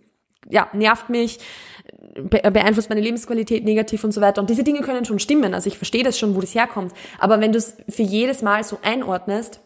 ja, 0.49 0.69
nervt 0.73 1.11
mich, 1.11 1.39
beeinflusst 2.15 2.89
meine 2.89 3.01
Lebensqualität 3.01 3.65
negativ 3.65 4.05
und 4.05 4.13
so 4.13 4.21
weiter. 4.21 4.41
Und 4.41 4.51
diese 4.51 4.65
Dinge 4.65 4.81
können 4.81 5.05
schon 5.05 5.19
stimmen. 5.19 5.55
Also 5.55 5.69
ich 5.69 5.77
verstehe 5.77 6.03
das 6.03 6.19
schon, 6.19 6.35
wo 6.35 6.41
das 6.41 6.55
herkommt. 6.55 6.93
Aber 7.19 7.41
wenn 7.41 7.53
du 7.53 7.59
es 7.59 7.77
für 7.89 8.03
jedes 8.03 8.43
Mal 8.43 8.65
so 8.65 8.79
einordnest, 8.83 9.61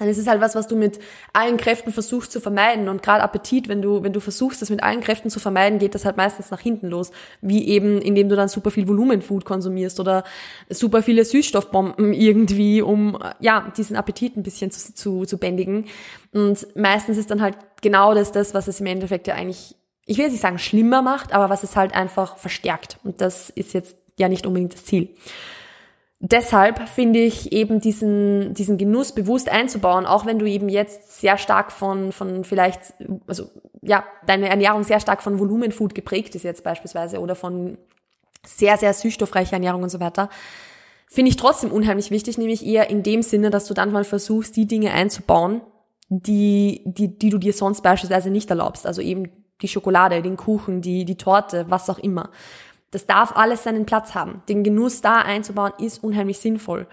dann 0.00 0.08
ist 0.08 0.16
es 0.16 0.26
halt 0.26 0.40
was, 0.40 0.54
was 0.54 0.66
du 0.66 0.76
mit 0.76 0.98
allen 1.34 1.58
Kräften 1.58 1.92
versuchst 1.92 2.32
zu 2.32 2.40
vermeiden. 2.40 2.88
Und 2.88 3.02
gerade 3.02 3.22
Appetit, 3.22 3.68
wenn 3.68 3.82
du, 3.82 4.02
wenn 4.02 4.14
du 4.14 4.20
versuchst, 4.20 4.62
das 4.62 4.70
mit 4.70 4.82
allen 4.82 5.02
Kräften 5.02 5.28
zu 5.28 5.40
vermeiden, 5.40 5.78
geht 5.78 5.94
das 5.94 6.06
halt 6.06 6.16
meistens 6.16 6.50
nach 6.50 6.60
hinten 6.60 6.88
los. 6.88 7.10
Wie 7.42 7.68
eben, 7.68 8.00
indem 8.00 8.30
du 8.30 8.34
dann 8.34 8.48
super 8.48 8.70
viel 8.70 8.88
Volumenfood 8.88 9.44
konsumierst 9.44 10.00
oder 10.00 10.24
super 10.70 11.02
viele 11.02 11.26
Süßstoffbomben 11.26 12.14
irgendwie, 12.14 12.80
um, 12.80 13.18
ja, 13.40 13.70
diesen 13.76 13.94
Appetit 13.94 14.38
ein 14.38 14.42
bisschen 14.42 14.70
zu, 14.70 14.94
zu, 14.94 15.24
zu 15.26 15.36
bändigen. 15.36 15.84
Und 16.32 16.66
meistens 16.74 17.18
ist 17.18 17.30
dann 17.30 17.42
halt 17.42 17.58
genau 17.82 18.14
das, 18.14 18.32
das, 18.32 18.54
was 18.54 18.68
es 18.68 18.80
im 18.80 18.86
Endeffekt 18.86 19.26
ja 19.26 19.34
eigentlich 19.34 19.76
ich 20.10 20.18
will 20.18 20.24
jetzt 20.24 20.32
nicht 20.32 20.40
sagen 20.40 20.58
schlimmer 20.58 21.02
macht, 21.02 21.32
aber 21.32 21.50
was 21.50 21.62
es 21.62 21.76
halt 21.76 21.94
einfach 21.94 22.36
verstärkt. 22.36 22.98
Und 23.04 23.20
das 23.20 23.48
ist 23.48 23.72
jetzt 23.74 23.96
ja 24.18 24.28
nicht 24.28 24.44
unbedingt 24.44 24.74
das 24.74 24.84
Ziel. 24.84 25.10
Deshalb 26.18 26.88
finde 26.88 27.20
ich 27.20 27.52
eben 27.52 27.80
diesen, 27.80 28.52
diesen 28.52 28.76
Genuss 28.76 29.12
bewusst 29.12 29.48
einzubauen, 29.48 30.06
auch 30.06 30.26
wenn 30.26 30.40
du 30.40 30.46
eben 30.46 30.68
jetzt 30.68 31.20
sehr 31.20 31.38
stark 31.38 31.70
von, 31.70 32.10
von 32.10 32.42
vielleicht, 32.42 32.92
also 33.28 33.50
ja, 33.82 34.02
deine 34.26 34.48
Ernährung 34.48 34.82
sehr 34.82 34.98
stark 34.98 35.22
von 35.22 35.38
Volumenfood 35.38 35.94
geprägt 35.94 36.34
ist 36.34 36.42
jetzt 36.42 36.64
beispielsweise 36.64 37.20
oder 37.20 37.36
von 37.36 37.78
sehr, 38.44 38.78
sehr 38.78 38.92
süßstoffreicher 38.92 39.54
Ernährung 39.54 39.84
und 39.84 39.90
so 39.90 40.00
weiter, 40.00 40.28
finde 41.06 41.28
ich 41.28 41.36
trotzdem 41.36 41.70
unheimlich 41.70 42.10
wichtig, 42.10 42.36
nämlich 42.36 42.66
eher 42.66 42.90
in 42.90 43.04
dem 43.04 43.22
Sinne, 43.22 43.50
dass 43.50 43.66
du 43.66 43.74
dann 43.74 43.92
mal 43.92 44.04
versuchst, 44.04 44.56
die 44.56 44.66
Dinge 44.66 44.90
einzubauen, 44.90 45.60
die, 46.08 46.82
die, 46.84 47.16
die 47.16 47.30
du 47.30 47.38
dir 47.38 47.52
sonst 47.52 47.82
beispielsweise 47.82 48.30
nicht 48.30 48.50
erlaubst. 48.50 48.86
Also 48.86 49.00
eben 49.00 49.39
die 49.62 49.68
Schokolade, 49.68 50.22
den 50.22 50.36
Kuchen, 50.36 50.80
die, 50.80 51.04
die 51.04 51.16
Torte, 51.16 51.66
was 51.68 51.90
auch 51.90 51.98
immer. 51.98 52.30
Das 52.90 53.06
darf 53.06 53.36
alles 53.36 53.62
seinen 53.62 53.86
Platz 53.86 54.14
haben. 54.14 54.42
Den 54.48 54.64
Genuss 54.64 55.00
da 55.00 55.18
einzubauen 55.20 55.72
ist 55.78 56.02
unheimlich 56.02 56.38
sinnvoll. 56.38 56.86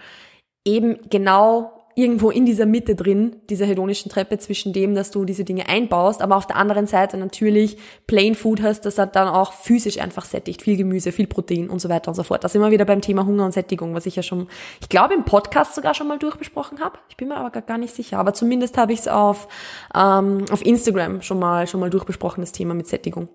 Eben 0.64 0.98
genau 1.10 1.77
irgendwo 1.98 2.30
in 2.30 2.46
dieser 2.46 2.64
Mitte 2.64 2.94
drin, 2.94 3.36
dieser 3.50 3.66
hedonischen 3.66 4.08
Treppe 4.08 4.38
zwischen 4.38 4.72
dem, 4.72 4.94
dass 4.94 5.10
du 5.10 5.24
diese 5.24 5.42
Dinge 5.42 5.68
einbaust, 5.68 6.22
aber 6.22 6.36
auf 6.36 6.46
der 6.46 6.54
anderen 6.54 6.86
Seite 6.86 7.16
natürlich 7.16 7.76
Plain 8.06 8.36
Food 8.36 8.62
hast, 8.62 8.82
das 8.82 8.98
hat 8.98 9.16
dann 9.16 9.26
auch 9.26 9.52
physisch 9.52 9.98
einfach 9.98 10.24
sättigt, 10.24 10.62
viel 10.62 10.76
Gemüse, 10.76 11.10
viel 11.10 11.26
Protein 11.26 11.68
und 11.68 11.80
so 11.80 11.88
weiter 11.88 12.08
und 12.08 12.14
so 12.14 12.22
fort. 12.22 12.44
Das 12.44 12.54
wir 12.54 12.70
wieder 12.70 12.84
beim 12.84 13.00
Thema 13.00 13.26
Hunger 13.26 13.44
und 13.44 13.52
Sättigung, 13.52 13.94
was 13.96 14.06
ich 14.06 14.14
ja 14.14 14.22
schon, 14.22 14.46
ich 14.80 14.88
glaube 14.88 15.14
im 15.14 15.24
Podcast 15.24 15.74
sogar 15.74 15.92
schon 15.92 16.06
mal 16.06 16.20
durchbesprochen 16.20 16.78
habe. 16.78 17.00
Ich 17.08 17.16
bin 17.16 17.28
mir 17.28 17.36
aber 17.36 17.50
gar 17.62 17.78
nicht 17.78 17.94
sicher, 17.94 18.18
aber 18.18 18.32
zumindest 18.32 18.78
habe 18.78 18.92
ich 18.92 19.00
es 19.00 19.08
auf, 19.08 19.48
ähm, 19.92 20.44
auf 20.52 20.64
Instagram 20.64 21.22
schon 21.22 21.40
mal, 21.40 21.66
schon 21.66 21.80
mal 21.80 21.90
durchbesprochen, 21.90 22.42
das 22.42 22.52
Thema 22.52 22.74
mit 22.74 22.86
Sättigung. 22.86 23.28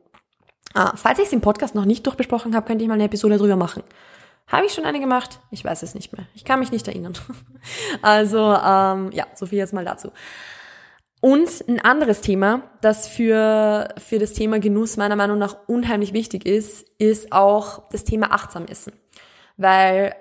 Ah, 0.74 0.94
falls 0.96 1.20
ich 1.20 1.26
es 1.26 1.34
im 1.34 1.42
Podcast 1.42 1.76
noch 1.76 1.86
nicht 1.86 2.06
durchbesprochen 2.06 2.56
habe, 2.56 2.66
könnte 2.66 2.84
ich 2.84 2.88
mal 2.88 2.96
eine 2.96 3.04
Episode 3.04 3.38
drüber 3.38 3.58
machen. 3.58 3.84
Habe 4.48 4.66
ich 4.66 4.74
schon 4.74 4.86
eine 4.86 5.00
gemacht? 5.00 5.40
Ich 5.52 5.64
weiß 5.64 5.84
es 5.84 5.96
nicht 5.96 6.14
mehr. 6.14 6.28
Ich 6.36 6.46
kann 6.46 6.60
mich 6.60 6.72
nicht 6.72 6.88
erinnern. 6.88 7.14
Also 8.02 8.40
ähm, 8.40 9.10
ja, 9.14 9.26
so 9.36 9.46
viel 9.46 9.58
jetzt 9.58 9.74
mal 9.74 9.86
dazu. 9.86 10.12
Und 11.22 11.64
ein 11.70 11.80
anderes 11.80 12.20
Thema, 12.20 12.70
das 12.82 13.08
für, 13.08 13.88
für 13.98 14.20
das 14.20 14.34
Thema 14.34 14.60
Genuss 14.60 14.98
meiner 14.98 15.16
Meinung 15.16 15.38
nach 15.38 15.56
unheimlich 15.68 16.12
wichtig 16.12 16.46
ist, 16.46 16.86
ist 16.98 17.32
auch 17.32 17.88
das 17.92 18.04
Thema 18.04 18.34
achtsam 18.34 18.66
essen. 18.66 18.92
Weil 19.56 20.14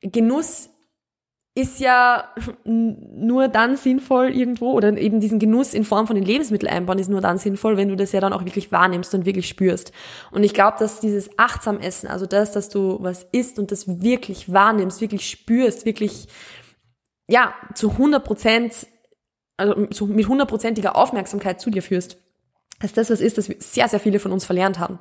Genuss 0.00 0.70
ist 1.54 1.80
ja 1.80 2.32
nur 2.64 3.48
dann 3.48 3.76
sinnvoll 3.76 4.30
irgendwo 4.30 4.72
oder 4.72 4.96
eben 4.96 5.20
diesen 5.20 5.38
Genuss 5.38 5.74
in 5.74 5.84
Form 5.84 6.06
von 6.06 6.16
den 6.16 6.24
Lebensmitteln 6.24 6.72
einbauen 6.72 6.98
ist 6.98 7.10
nur 7.10 7.20
dann 7.20 7.36
sinnvoll, 7.36 7.76
wenn 7.76 7.88
du 7.88 7.96
das 7.96 8.12
ja 8.12 8.20
dann 8.20 8.32
auch 8.32 8.46
wirklich 8.46 8.72
wahrnimmst 8.72 9.14
und 9.14 9.26
wirklich 9.26 9.48
spürst. 9.48 9.92
Und 10.30 10.44
ich 10.44 10.54
glaube, 10.54 10.78
dass 10.78 11.00
dieses 11.00 11.38
achtsam 11.38 11.78
Essen, 11.78 12.08
also 12.08 12.24
das, 12.24 12.52
dass 12.52 12.70
du 12.70 12.98
was 13.02 13.24
isst 13.32 13.58
und 13.58 13.70
das 13.70 14.02
wirklich 14.02 14.50
wahrnimmst, 14.50 15.02
wirklich 15.02 15.28
spürst, 15.28 15.84
wirklich 15.84 16.26
ja 17.28 17.52
zu 17.74 17.90
100 17.90 18.24
Prozent, 18.24 18.86
also 19.58 20.06
mit 20.06 20.28
hundertprozentiger 20.28 20.96
Aufmerksamkeit 20.96 21.60
zu 21.60 21.68
dir 21.68 21.82
führst, 21.82 22.16
dass 22.82 22.92
das 22.92 23.10
was 23.10 23.20
ist, 23.20 23.38
das 23.38 23.46
sehr, 23.46 23.88
sehr 23.88 24.00
viele 24.00 24.18
von 24.18 24.32
uns 24.32 24.44
verlernt 24.44 24.78
haben. 24.78 24.98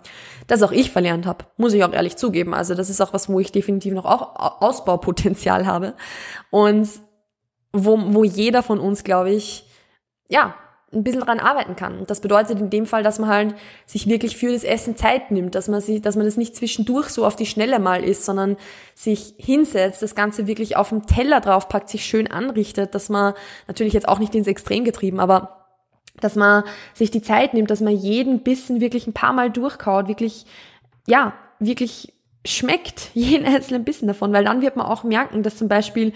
Das 0.47 0.63
auch 0.63 0.71
ich 0.71 0.91
verlernt 0.91 1.25
habe, 1.25 1.45
muss 1.57 1.73
ich 1.73 1.83
auch 1.83 1.91
ehrlich 1.91 2.15
zugeben. 2.15 2.53
Also 2.53 2.75
das 2.75 2.89
ist 2.89 3.01
auch 3.01 3.13
was, 3.13 3.27
wo 3.27 3.39
ich 3.39 3.51
definitiv 3.51 3.93
noch 3.93 4.05
auch 4.05 4.61
Ausbaupotenzial 4.61 5.65
habe. 5.65 5.93
Und 6.49 6.87
wo, 7.73 7.97
wo 8.13 8.23
jeder 8.23 8.63
von 8.63 8.79
uns, 8.79 9.03
glaube 9.03 9.31
ich, 9.31 9.65
ja, 10.27 10.55
ein 10.93 11.03
bisschen 11.03 11.21
dran 11.21 11.39
arbeiten 11.39 11.77
kann. 11.77 12.05
Das 12.05 12.19
bedeutet 12.19 12.59
in 12.59 12.69
dem 12.69 12.85
Fall, 12.85 13.01
dass 13.01 13.17
man 13.17 13.29
halt 13.29 13.55
sich 13.85 14.07
wirklich 14.07 14.35
für 14.35 14.51
das 14.51 14.65
Essen 14.65 14.97
Zeit 14.97 15.31
nimmt, 15.31 15.55
dass 15.55 15.69
man 15.69 15.79
sich, 15.79 16.01
dass 16.01 16.17
man 16.17 16.25
das 16.25 16.35
nicht 16.35 16.55
zwischendurch 16.55 17.07
so 17.09 17.25
auf 17.25 17.37
die 17.37 17.45
Schnelle 17.45 17.79
mal 17.79 18.03
isst, 18.03 18.25
sondern 18.25 18.57
sich 18.93 19.35
hinsetzt, 19.37 20.01
das 20.01 20.15
Ganze 20.15 20.47
wirklich 20.47 20.75
auf 20.75 20.89
dem 20.89 21.05
Teller 21.05 21.39
draufpackt, 21.39 21.87
sich 21.87 22.05
schön 22.05 22.29
anrichtet, 22.29 22.93
dass 22.93 23.07
man 23.07 23.33
natürlich 23.67 23.93
jetzt 23.93 24.07
auch 24.09 24.19
nicht 24.19 24.35
ins 24.35 24.47
Extrem 24.47 24.83
getrieben, 24.83 25.21
aber 25.21 25.60
dass 26.23 26.35
man 26.35 26.63
sich 26.93 27.11
die 27.11 27.21
Zeit 27.21 27.53
nimmt, 27.53 27.69
dass 27.69 27.81
man 27.81 27.95
jeden 27.95 28.41
Bissen 28.41 28.81
wirklich 28.81 29.07
ein 29.07 29.13
paar 29.13 29.33
Mal 29.33 29.49
durchkaut, 29.49 30.07
wirklich, 30.07 30.45
ja, 31.07 31.33
wirklich 31.59 32.13
schmeckt 32.45 33.09
jeden 33.13 33.45
einzelnen 33.45 33.83
Bissen 33.83 34.07
davon, 34.07 34.33
weil 34.33 34.45
dann 34.45 34.61
wird 34.61 34.75
man 34.75 34.85
auch 34.85 35.03
merken, 35.03 35.43
dass 35.43 35.57
zum 35.57 35.67
Beispiel 35.67 36.13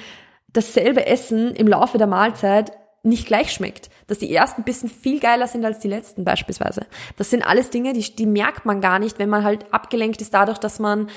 dasselbe 0.54 1.06
Essen 1.06 1.54
im 1.56 1.68
Laufe 1.68 1.98
der 1.98 2.08
Mahlzeit 2.08 2.72
nicht 3.04 3.28
gleich 3.28 3.52
schmeckt, 3.52 3.90
dass 4.08 4.18
die 4.18 4.34
ersten 4.34 4.64
Bissen 4.64 4.90
viel 4.90 5.20
geiler 5.20 5.48
sind 5.48 5.64
als 5.64 5.80
die 5.80 5.88
letzten 5.88 6.24
beispielsweise. 6.24 6.88
Das 7.18 7.30
sind 7.30 7.44
alles 7.44 7.70
Dinge, 7.70 7.94
die, 7.94 8.16
die 8.16 8.26
merkt 8.26 8.66
man 8.66 8.82
gar 8.82 8.98
nicht, 8.98 9.20
wenn 9.20 9.30
man 9.30 9.44
halt 9.44 9.72
abgelenkt 9.72 10.22
ist 10.22 10.34
dadurch, 10.34 10.58
dass 10.58 10.80
man 10.80 11.10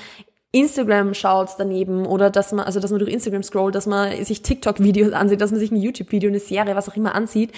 Instagram 0.51 1.13
schaut 1.13 1.49
daneben 1.57 2.05
oder 2.05 2.29
dass 2.29 2.51
man, 2.51 2.65
also 2.65 2.79
dass 2.79 2.91
man 2.91 2.99
durch 2.99 3.11
Instagram 3.11 3.43
scrollt, 3.43 3.75
dass 3.75 3.85
man 3.85 4.23
sich 4.23 4.41
TikTok-Videos 4.41 5.13
ansieht, 5.13 5.41
dass 5.41 5.51
man 5.51 5.59
sich 5.59 5.71
ein 5.71 5.77
YouTube-Video, 5.77 6.29
eine 6.29 6.39
Serie, 6.39 6.75
was 6.75 6.89
auch 6.89 6.95
immer 6.95 7.13
ansieht. 7.13 7.51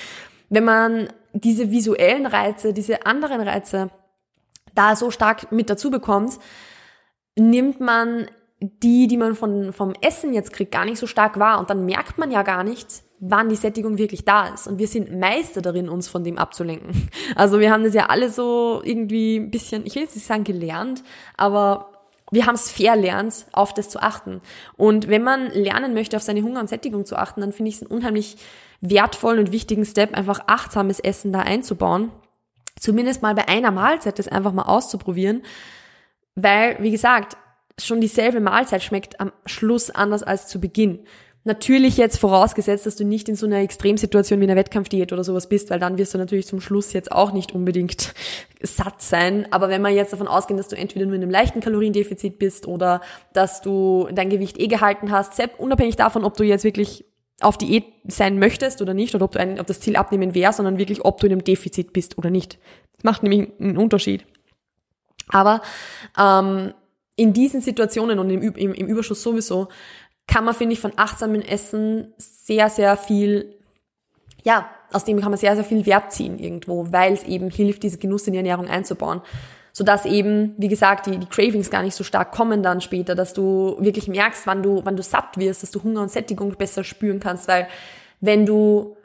Wenn 0.52 0.66
man 0.66 1.08
diese 1.34 1.72
visuellen 1.72 2.26
Reize, 2.26 2.74
diese 2.74 3.06
anderen 3.06 3.40
Reize 3.40 3.90
da 4.76 4.98
so 4.98 5.10
stark 5.10 5.52
mit 5.54 5.70
dazu 5.70 5.90
bekommt, 5.90 6.34
nimmt 7.38 7.80
man 7.80 8.28
die, 8.60 9.08
die 9.08 9.16
man 9.16 9.34
von, 9.36 9.72
vom 9.72 9.94
Essen 10.02 10.34
jetzt 10.34 10.52
kriegt, 10.52 10.74
gar 10.74 10.84
nicht 10.84 10.98
so 10.98 11.08
stark 11.08 11.40
wahr. 11.40 11.58
Und 11.58 11.70
dann 11.70 11.86
merkt 11.86 12.18
man 12.18 12.32
ja 12.32 12.44
gar 12.44 12.66
nicht, 12.66 12.88
wann 13.20 13.48
die 13.48 13.56
Sättigung 13.56 13.98
wirklich 13.98 14.26
da 14.26 14.50
ist. 14.50 14.68
Und 14.68 14.78
wir 14.78 14.90
sind 14.90 15.18
Meister 15.18 15.62
darin, 15.62 15.88
uns 15.88 16.10
von 16.10 16.26
dem 16.26 16.38
abzulenken. 16.38 17.10
Also 17.36 17.62
wir 17.62 17.72
haben 17.72 17.86
das 17.86 17.94
ja 17.94 18.08
alle 18.08 18.30
so 18.30 18.82
irgendwie 18.84 19.38
ein 19.38 19.52
bisschen, 19.52 19.86
ich 19.86 19.96
will 19.96 20.04
jetzt 20.04 20.16
nicht 20.16 20.28
sagen 20.28 20.44
gelernt, 20.44 21.02
aber 21.38 21.92
wir 22.30 22.46
haben 22.46 22.56
es 22.56 22.70
verlernt, 22.70 23.46
auf 23.54 23.74
das 23.74 23.88
zu 23.88 24.00
achten. 24.02 24.42
Und 24.76 25.08
wenn 25.08 25.24
man 25.24 25.50
lernen 25.52 25.94
möchte, 25.94 26.18
auf 26.18 26.24
seine 26.24 26.44
Hunger 26.44 26.60
und 26.60 26.68
Sättigung 26.68 27.06
zu 27.06 27.16
achten, 27.16 27.40
dann 27.40 27.54
finde 27.54 27.70
ich 27.70 27.76
es 27.76 27.82
einen 27.84 27.92
unheimlich 27.92 28.36
wertvollen 28.82 29.40
und 29.40 29.52
wichtigen 29.52 29.86
Step, 29.86 30.16
einfach 30.16 30.42
achtsames 30.48 31.00
Essen 31.00 31.32
da 31.32 31.40
einzubauen. 31.40 32.12
Zumindest 32.80 33.22
mal 33.22 33.36
bei 33.36 33.48
einer 33.48 33.72
Mahlzeit 33.72 34.18
das 34.20 34.28
einfach 34.28 34.54
mal 34.54 34.64
auszuprobieren. 34.64 35.44
Weil, 36.36 36.78
wie 36.82 36.92
gesagt, 36.92 37.38
schon 37.80 38.02
dieselbe 38.02 38.42
Mahlzeit 38.42 38.84
schmeckt 38.84 39.20
am 39.20 39.32
Schluss 39.46 39.90
anders 39.92 40.24
als 40.24 40.48
zu 40.48 40.60
Beginn. 40.60 41.00
Natürlich 41.44 41.98
jetzt 41.98 42.20
vorausgesetzt, 42.20 42.86
dass 42.86 42.96
du 42.96 43.04
nicht 43.04 43.28
in 43.28 43.36
so 43.36 43.48
einer 43.48 43.60
Extremsituation 43.62 44.40
wie 44.40 44.44
einer 44.44 44.56
Wettkampfdiät 44.56 45.12
oder 45.12 45.24
sowas 45.24 45.50
bist, 45.50 45.72
weil 45.72 45.80
dann 45.80 45.98
wirst 45.98 46.14
du 46.14 46.20
natürlich 46.20 46.46
zum 46.46 46.62
Schluss 46.62 46.94
jetzt 46.94 47.12
auch 47.12 47.34
nicht 47.34 47.54
unbedingt 47.54 48.14
satt 48.62 49.02
sein. 49.02 49.48
Aber 49.50 49.70
wenn 49.70 49.82
wir 49.82 49.90
jetzt 49.90 50.14
davon 50.14 50.28
ausgehen, 50.28 50.58
dass 50.58 50.68
du 50.68 50.78
entweder 50.78 51.06
nur 51.06 51.16
in 51.16 51.24
einem 51.24 51.32
leichten 51.32 51.60
Kaloriendefizit 51.60 52.38
bist 52.38 52.68
oder 52.68 53.02
dass 53.34 53.62
du 53.62 54.08
dein 54.12 54.30
Gewicht 54.30 54.60
eh 54.60 54.68
gehalten 54.68 55.12
hast, 55.12 55.36
selbst 55.36 55.60
unabhängig 55.60 55.96
davon, 55.96 56.24
ob 56.24 56.38
du 56.38 56.44
jetzt 56.44 56.64
wirklich 56.64 57.06
auf 57.42 57.58
Diät 57.58 57.86
sein 58.08 58.40
möchtest 58.40 58.82
oder 58.82 58.94
nicht, 58.94 59.16
oder 59.16 59.26
ob, 59.26 59.32
du 59.32 59.40
ein, 59.40 59.60
ob 59.60 59.68
das 59.68 59.80
Ziel 59.80 59.96
abnehmen 59.96 60.34
wäre, 60.34 60.54
sondern 60.54 60.78
wirklich, 60.78 61.04
ob 61.04 61.20
du 61.20 61.28
in 61.28 61.34
einem 61.34 61.44
Defizit 61.44 61.94
bist 61.94 62.18
oder 62.18 62.30
nicht. 62.30 62.60
Das 62.96 63.04
macht 63.04 63.24
nämlich 63.24 63.50
einen 63.60 63.78
Unterschied. 63.78 64.26
Aber 65.30 65.62
ähm, 66.18 66.74
in 67.16 67.34
diesen 67.34 67.62
Situationen 67.62 68.20
und 68.20 68.30
im, 68.30 68.42
im, 68.42 68.74
im 68.74 68.88
Überschuss 68.88 69.22
sowieso 69.22 69.68
kann 70.28 70.46
man, 70.46 70.54
finde 70.54 70.74
ich, 70.74 70.80
von 70.80 70.94
achtsamen 70.96 71.42
Essen 71.42 72.14
sehr, 72.18 72.70
sehr 72.70 72.98
viel, 72.98 73.56
ja, 74.44 74.70
aus 74.92 75.06
dem 75.06 75.20
kann 75.20 75.32
man 75.32 75.38
sehr, 75.38 75.56
sehr 75.56 75.66
viel 75.66 75.86
Wert 75.86 76.12
ziehen 76.12 76.40
irgendwo, 76.40 76.92
weil 76.92 77.14
es 77.14 77.24
eben 77.24 77.50
hilft, 77.50 77.84
diese 77.84 77.98
Genuss 77.98 78.28
in 78.28 78.34
die 78.34 78.38
Ernährung 78.38 78.68
einzubauen. 78.68 79.22
Sodass 79.74 80.06
eben, 80.06 80.54
wie 80.58 80.68
gesagt, 80.68 81.06
die, 81.06 81.18
die 81.18 81.28
Cravings 81.28 81.70
gar 81.70 81.84
nicht 81.84 81.96
so 81.96 82.04
stark 82.04 82.32
kommen 82.32 82.62
dann 82.62 82.82
später, 82.82 83.16
dass 83.16 83.34
du 83.34 83.78
wirklich 83.80 84.08
merkst, 84.08 84.46
wann 84.46 84.64
du, 84.64 84.82
wann 84.84 84.98
du 84.98 85.04
satt 85.04 85.38
wirst, 85.38 85.64
dass 85.64 85.72
du 85.72 85.84
Hunger 85.84 86.02
und 86.02 86.12
Sättigung 86.12 86.54
besser 86.56 86.84
spüren 86.84 87.20
kannst, 87.20 87.48
weil 87.48 87.68
wenn 88.20 88.46
du 88.46 88.98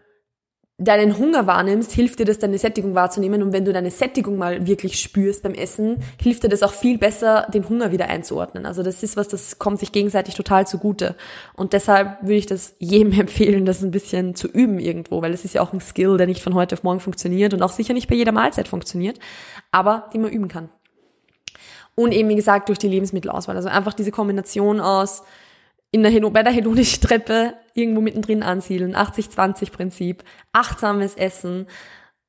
deinen 0.79 1.17
Hunger 1.17 1.47
wahrnimmst, 1.47 1.93
hilft 1.93 2.19
dir 2.19 2.27
das, 2.27 2.39
deine 2.39 2.59
Sättigung 2.59 2.95
wahrzunehmen. 2.95 3.43
Und 3.43 3.53
wenn 3.53 3.65
du 3.65 3.73
deine 3.73 3.91
Sättigung 3.91 4.37
mal 4.37 4.67
wirklich 4.67 5.01
spürst 5.01 5.43
beim 5.43 5.55
Essen, 5.55 6.03
hilft 6.21 6.43
dir 6.43 6.51
das 6.51 6.63
auch 6.63 6.73
viel 6.73 6.99
besser, 6.99 7.47
den 7.53 7.67
Hunger 7.67 7.93
wieder 7.93 8.09
einzuordnen. 8.09 8.67
Also 8.67 8.83
das 8.83 9.03
ist 9.03 9.17
was, 9.17 9.29
das 9.29 9.59
kommt 9.59 9.81
sich 9.81 9.91
gegenseitig 9.91 10.35
total 10.35 10.67
zugute. 10.67 11.17
Und 11.55 11.73
deshalb 11.73 12.21
würde 12.21 12.35
ich 12.35 12.47
das 12.47 12.75
jedem 12.79 13.13
empfehlen, 13.19 13.65
das 13.65 13.83
ein 13.83 13.91
bisschen 13.91 14.35
zu 14.35 14.49
üben 14.49 14.79
irgendwo, 14.79 15.23
weil 15.23 15.33
es 15.33 15.47
ist 15.47 15.55
ja 15.55 15.63
auch 15.63 15.73
ein 15.73 15.81
Skill, 15.81 16.19
der 16.19 16.27
nicht 16.27 16.43
von 16.43 16.55
heute 16.55 16.75
auf 16.75 16.83
morgen 16.83 17.01
funktioniert 17.01 17.55
und 17.55 17.63
auch 17.63 17.73
sicher 17.73 17.95
nicht 17.95 18.09
bei 18.09 18.15
jeder 18.15 18.33
Mahlzeit 18.33 18.69
funktioniert, 18.69 19.19
aber 19.73 20.11
die 20.13 20.19
man 20.19 20.31
üben 20.31 20.49
kann. 20.49 20.69
Und 21.95 22.13
eben, 22.13 22.29
wie 22.29 22.37
gesagt, 22.37 22.69
durch 22.69 22.79
die 22.79 22.89
Lebensmittelauswahl. 22.89 23.57
Also 23.57 23.71
einfach 23.71 23.95
diese 23.95 24.11
Kombination 24.11 24.81
aus 24.81 25.23
in 25.97 26.03
der, 26.03 26.31
bei 26.31 26.43
der 26.43 26.53
hedonischen 26.53 27.01
Treppe 27.01 27.55
irgendwo 27.73 28.03
mittendrin 28.03 28.43
ansiedeln, 28.43 28.95
80-20-Prinzip, 28.95 30.23
achtsames 30.53 31.15
Essen 31.15 31.67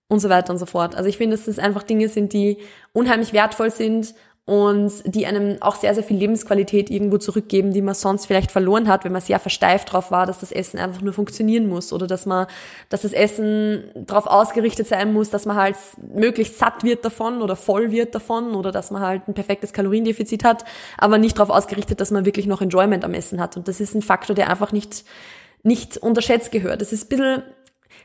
und 0.07 0.19
so 0.19 0.29
weiter 0.29 0.53
und 0.53 0.57
so 0.57 0.65
fort. 0.65 0.95
Also 0.95 1.09
ich 1.09 1.17
finde, 1.17 1.35
dass 1.35 1.45
das 1.45 1.59
einfach 1.59 1.83
Dinge 1.83 2.07
sind, 2.07 2.31
die 2.31 2.59
unheimlich 2.93 3.33
wertvoll 3.33 3.69
sind 3.69 4.15
und 4.47 5.03
die 5.03 5.25
einem 5.25 5.61
auch 5.61 5.75
sehr, 5.75 5.93
sehr 5.93 6.05
viel 6.05 6.15
Lebensqualität 6.15 6.89
irgendwo 6.89 7.17
zurückgeben, 7.17 7.73
die 7.73 7.81
man 7.81 7.93
sonst 7.93 8.27
vielleicht 8.27 8.49
verloren 8.49 8.87
hat, 8.87 9.03
wenn 9.03 9.11
man 9.11 9.21
sehr 9.21 9.41
versteift 9.41 9.91
drauf 9.91 10.09
war, 10.09 10.25
dass 10.25 10.39
das 10.39 10.53
Essen 10.53 10.79
einfach 10.79 11.01
nur 11.01 11.11
funktionieren 11.11 11.67
muss 11.67 11.91
oder 11.91 12.07
dass 12.07 12.25
man, 12.25 12.47
dass 12.87 13.01
das 13.01 13.11
Essen 13.11 13.83
darauf 13.93 14.25
ausgerichtet 14.25 14.87
sein 14.87 15.11
muss, 15.11 15.29
dass 15.29 15.45
man 15.45 15.57
halt 15.57 15.75
möglichst 16.15 16.59
satt 16.59 16.85
wird 16.85 17.03
davon 17.03 17.41
oder 17.41 17.57
voll 17.57 17.91
wird 17.91 18.15
davon 18.15 18.55
oder 18.55 18.71
dass 18.71 18.89
man 18.89 19.01
halt 19.01 19.27
ein 19.27 19.33
perfektes 19.33 19.73
Kaloriendefizit 19.73 20.45
hat, 20.45 20.63
aber 20.97 21.17
nicht 21.17 21.37
darauf 21.37 21.49
ausgerichtet, 21.49 21.99
dass 21.99 22.11
man 22.11 22.25
wirklich 22.25 22.45
noch 22.45 22.61
Enjoyment 22.61 23.03
am 23.03 23.13
Essen 23.13 23.41
hat. 23.41 23.57
Und 23.57 23.67
das 23.67 23.81
ist 23.81 23.95
ein 23.95 24.01
Faktor, 24.01 24.33
der 24.33 24.49
einfach 24.49 24.71
nicht, 24.71 25.03
nicht 25.63 25.97
unterschätzt 25.97 26.53
gehört. 26.53 26.79
Das 26.79 26.93
ist 26.93 27.07
ein 27.07 27.09
bisschen, 27.09 27.43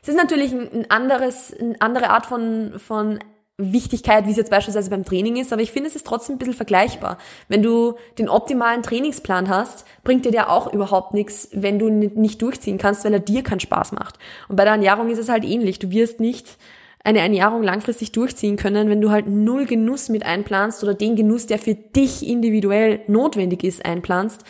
es 0.01 0.09
ist 0.09 0.17
natürlich 0.17 0.51
ein 0.51 0.91
anderes, 0.91 1.53
eine 1.57 1.79
andere 1.79 2.09
Art 2.09 2.25
von, 2.25 2.73
von 2.79 3.19
Wichtigkeit, 3.57 4.25
wie 4.25 4.31
es 4.31 4.37
jetzt 4.37 4.49
beispielsweise 4.49 4.89
beim 4.89 5.05
Training 5.05 5.35
ist, 5.35 5.53
aber 5.53 5.61
ich 5.61 5.71
finde, 5.71 5.87
es 5.87 5.95
ist 5.95 6.07
trotzdem 6.07 6.35
ein 6.35 6.39
bisschen 6.39 6.55
vergleichbar. 6.55 7.19
Wenn 7.47 7.61
du 7.61 7.95
den 8.17 8.27
optimalen 8.27 8.81
Trainingsplan 8.81 9.47
hast, 9.47 9.85
bringt 10.03 10.25
dir 10.25 10.31
der 10.31 10.49
auch 10.49 10.73
überhaupt 10.73 11.13
nichts, 11.13 11.49
wenn 11.53 11.77
du 11.77 11.89
nicht 11.89 12.41
durchziehen 12.41 12.79
kannst, 12.79 13.05
weil 13.05 13.13
er 13.13 13.19
dir 13.19 13.43
keinen 13.43 13.59
Spaß 13.59 13.91
macht. 13.91 14.17
Und 14.49 14.55
bei 14.55 14.63
der 14.63 14.73
Ernährung 14.73 15.09
ist 15.09 15.19
es 15.19 15.29
halt 15.29 15.45
ähnlich. 15.45 15.77
Du 15.77 15.91
wirst 15.91 16.19
nicht 16.19 16.57
eine 17.03 17.19
Ernährung 17.19 17.61
langfristig 17.61 18.11
durchziehen 18.11 18.57
können, 18.57 18.89
wenn 18.89 19.01
du 19.01 19.11
halt 19.11 19.27
null 19.27 19.65
Genuss 19.65 20.09
mit 20.09 20.25
einplanst 20.25 20.83
oder 20.83 20.95
den 20.95 21.15
Genuss, 21.15 21.45
der 21.45 21.59
für 21.59 21.75
dich 21.75 22.25
individuell 22.25 23.01
notwendig 23.07 23.63
ist, 23.63 23.85
einplanst, 23.85 24.43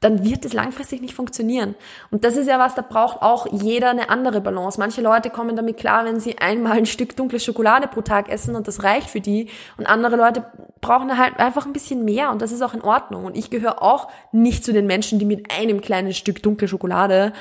dann 0.00 0.24
wird 0.24 0.46
es 0.46 0.54
langfristig 0.54 1.02
nicht 1.02 1.14
funktionieren. 1.14 1.74
Und 2.10 2.24
das 2.24 2.36
ist 2.36 2.46
ja 2.46 2.58
was, 2.58 2.74
da 2.74 2.82
braucht 2.82 3.20
auch 3.20 3.46
jeder 3.52 3.90
eine 3.90 4.08
andere 4.08 4.40
Balance. 4.40 4.80
Manche 4.80 5.02
Leute 5.02 5.28
kommen 5.28 5.56
damit 5.56 5.76
klar, 5.76 6.06
wenn 6.06 6.18
sie 6.18 6.38
einmal 6.38 6.78
ein 6.78 6.86
Stück 6.86 7.16
dunkle 7.16 7.38
Schokolade 7.38 7.86
pro 7.86 8.00
Tag 8.00 8.30
essen 8.30 8.56
und 8.56 8.66
das 8.66 8.82
reicht 8.82 9.10
für 9.10 9.20
die. 9.20 9.50
Und 9.76 9.86
andere 9.86 10.16
Leute 10.16 10.44
brauchen 10.80 11.18
halt 11.18 11.38
einfach 11.38 11.66
ein 11.66 11.74
bisschen 11.74 12.04
mehr 12.04 12.30
und 12.30 12.40
das 12.40 12.50
ist 12.50 12.62
auch 12.62 12.72
in 12.72 12.82
Ordnung. 12.82 13.26
Und 13.26 13.36
ich 13.36 13.50
gehöre 13.50 13.82
auch 13.82 14.08
nicht 14.32 14.64
zu 14.64 14.72
den 14.72 14.86
Menschen, 14.86 15.18
die 15.18 15.26
mit 15.26 15.50
einem 15.52 15.82
kleinen 15.82 16.14
Stück 16.14 16.42
dunkle 16.42 16.66
Schokolade 16.66 17.34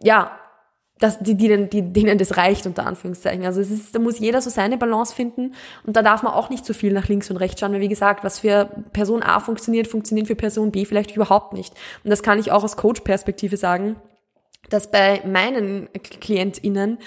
ja, 0.00 0.37
dass 0.98 1.18
die, 1.20 1.36
die, 1.36 1.68
die, 1.68 1.92
denen 1.92 2.18
das 2.18 2.36
reicht, 2.36 2.66
unter 2.66 2.86
Anführungszeichen. 2.86 3.44
Also 3.44 3.60
es 3.60 3.70
ist, 3.70 3.94
da 3.94 3.98
muss 3.98 4.18
jeder 4.18 4.40
so 4.40 4.50
seine 4.50 4.78
Balance 4.78 5.14
finden 5.14 5.54
und 5.86 5.96
da 5.96 6.02
darf 6.02 6.22
man 6.22 6.32
auch 6.32 6.50
nicht 6.50 6.64
zu 6.64 6.74
viel 6.74 6.92
nach 6.92 7.08
links 7.08 7.30
und 7.30 7.36
rechts 7.36 7.60
schauen, 7.60 7.72
weil 7.72 7.80
wie 7.80 7.88
gesagt, 7.88 8.24
was 8.24 8.40
für 8.40 8.68
Person 8.92 9.22
A 9.22 9.40
funktioniert, 9.40 9.86
funktioniert 9.86 10.26
für 10.26 10.36
Person 10.36 10.72
B 10.72 10.84
vielleicht 10.84 11.14
überhaupt 11.14 11.52
nicht. 11.52 11.74
Und 12.04 12.10
das 12.10 12.22
kann 12.22 12.38
ich 12.38 12.50
auch 12.50 12.64
aus 12.64 12.76
Coach-Perspektive 12.76 13.56
sagen, 13.56 13.96
dass 14.70 14.90
bei 14.90 15.22
meinen 15.24 15.88
KlientInnen 15.92 16.98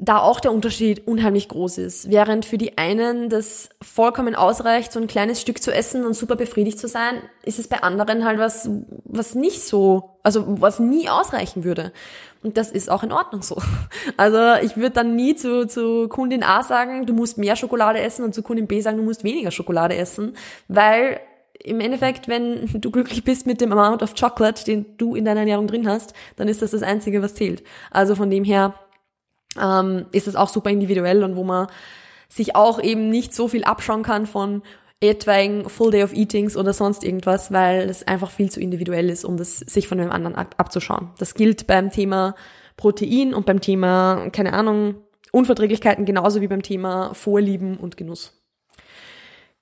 da 0.00 0.20
auch 0.20 0.38
der 0.38 0.52
Unterschied 0.52 1.08
unheimlich 1.08 1.48
groß 1.48 1.78
ist. 1.78 2.08
Während 2.08 2.44
für 2.44 2.56
die 2.56 2.78
einen 2.78 3.28
das 3.28 3.68
vollkommen 3.82 4.36
ausreicht, 4.36 4.92
so 4.92 5.00
ein 5.00 5.08
kleines 5.08 5.40
Stück 5.40 5.60
zu 5.60 5.74
essen 5.74 6.06
und 6.06 6.14
super 6.14 6.36
befriedigt 6.36 6.78
zu 6.78 6.86
sein, 6.86 7.20
ist 7.42 7.58
es 7.58 7.66
bei 7.66 7.82
anderen 7.82 8.24
halt 8.24 8.38
was, 8.38 8.70
was 9.04 9.34
nicht 9.34 9.60
so, 9.60 10.18
also 10.22 10.44
was 10.60 10.78
nie 10.78 11.08
ausreichen 11.08 11.64
würde. 11.64 11.92
Und 12.42 12.56
das 12.56 12.70
ist 12.70 12.90
auch 12.90 13.02
in 13.02 13.12
Ordnung 13.12 13.42
so. 13.42 13.56
Also 14.16 14.64
ich 14.64 14.76
würde 14.76 14.90
dann 14.90 15.16
nie 15.16 15.34
zu, 15.34 15.66
zu 15.66 16.08
Kundin 16.08 16.42
A 16.42 16.62
sagen, 16.62 17.06
du 17.06 17.12
musst 17.12 17.38
mehr 17.38 17.56
Schokolade 17.56 18.00
essen 18.00 18.24
und 18.24 18.34
zu 18.34 18.42
Kundin 18.42 18.66
B 18.66 18.80
sagen, 18.80 18.96
du 18.96 19.02
musst 19.02 19.24
weniger 19.24 19.50
Schokolade 19.50 19.96
essen, 19.96 20.36
weil 20.68 21.20
im 21.62 21.80
Endeffekt, 21.80 22.28
wenn 22.28 22.68
du 22.80 22.90
glücklich 22.90 23.24
bist 23.24 23.46
mit 23.46 23.60
dem 23.60 23.72
Amount 23.72 24.02
of 24.02 24.14
Chocolate, 24.14 24.64
den 24.64 24.86
du 24.96 25.14
in 25.14 25.24
deiner 25.24 25.40
Ernährung 25.40 25.66
drin 25.66 25.88
hast, 25.88 26.14
dann 26.36 26.48
ist 26.48 26.62
das 26.62 26.70
das 26.70 26.82
Einzige, 26.82 27.22
was 27.22 27.34
zählt. 27.34 27.62
Also 27.90 28.14
von 28.14 28.30
dem 28.30 28.44
her 28.44 28.74
ähm, 29.60 30.06
ist 30.12 30.28
es 30.28 30.36
auch 30.36 30.48
super 30.48 30.70
individuell 30.70 31.24
und 31.24 31.36
wo 31.36 31.44
man 31.44 31.68
sich 32.28 32.54
auch 32.54 32.80
eben 32.82 33.08
nicht 33.08 33.34
so 33.34 33.48
viel 33.48 33.64
abschauen 33.64 34.02
kann 34.02 34.26
von 34.26 34.62
etwaigen 35.00 35.68
Full 35.68 35.92
Day 35.92 36.02
of 36.02 36.12
Eatings 36.12 36.56
oder 36.56 36.72
sonst 36.72 37.04
irgendwas, 37.04 37.52
weil 37.52 37.88
es 37.88 38.06
einfach 38.06 38.30
viel 38.30 38.50
zu 38.50 38.60
individuell 38.60 39.10
ist, 39.10 39.24
um 39.24 39.36
das 39.36 39.58
sich 39.58 39.86
von 39.86 39.98
dem 39.98 40.10
anderen 40.10 40.34
abzuschauen. 40.34 41.10
Das 41.18 41.34
gilt 41.34 41.66
beim 41.66 41.90
Thema 41.90 42.34
Protein 42.76 43.34
und 43.34 43.46
beim 43.46 43.60
Thema, 43.60 44.28
keine 44.30 44.52
Ahnung, 44.52 44.96
Unverträglichkeiten 45.30 46.04
genauso 46.04 46.40
wie 46.40 46.48
beim 46.48 46.62
Thema 46.62 47.14
Vorlieben 47.14 47.76
und 47.76 47.96
Genuss. 47.96 48.34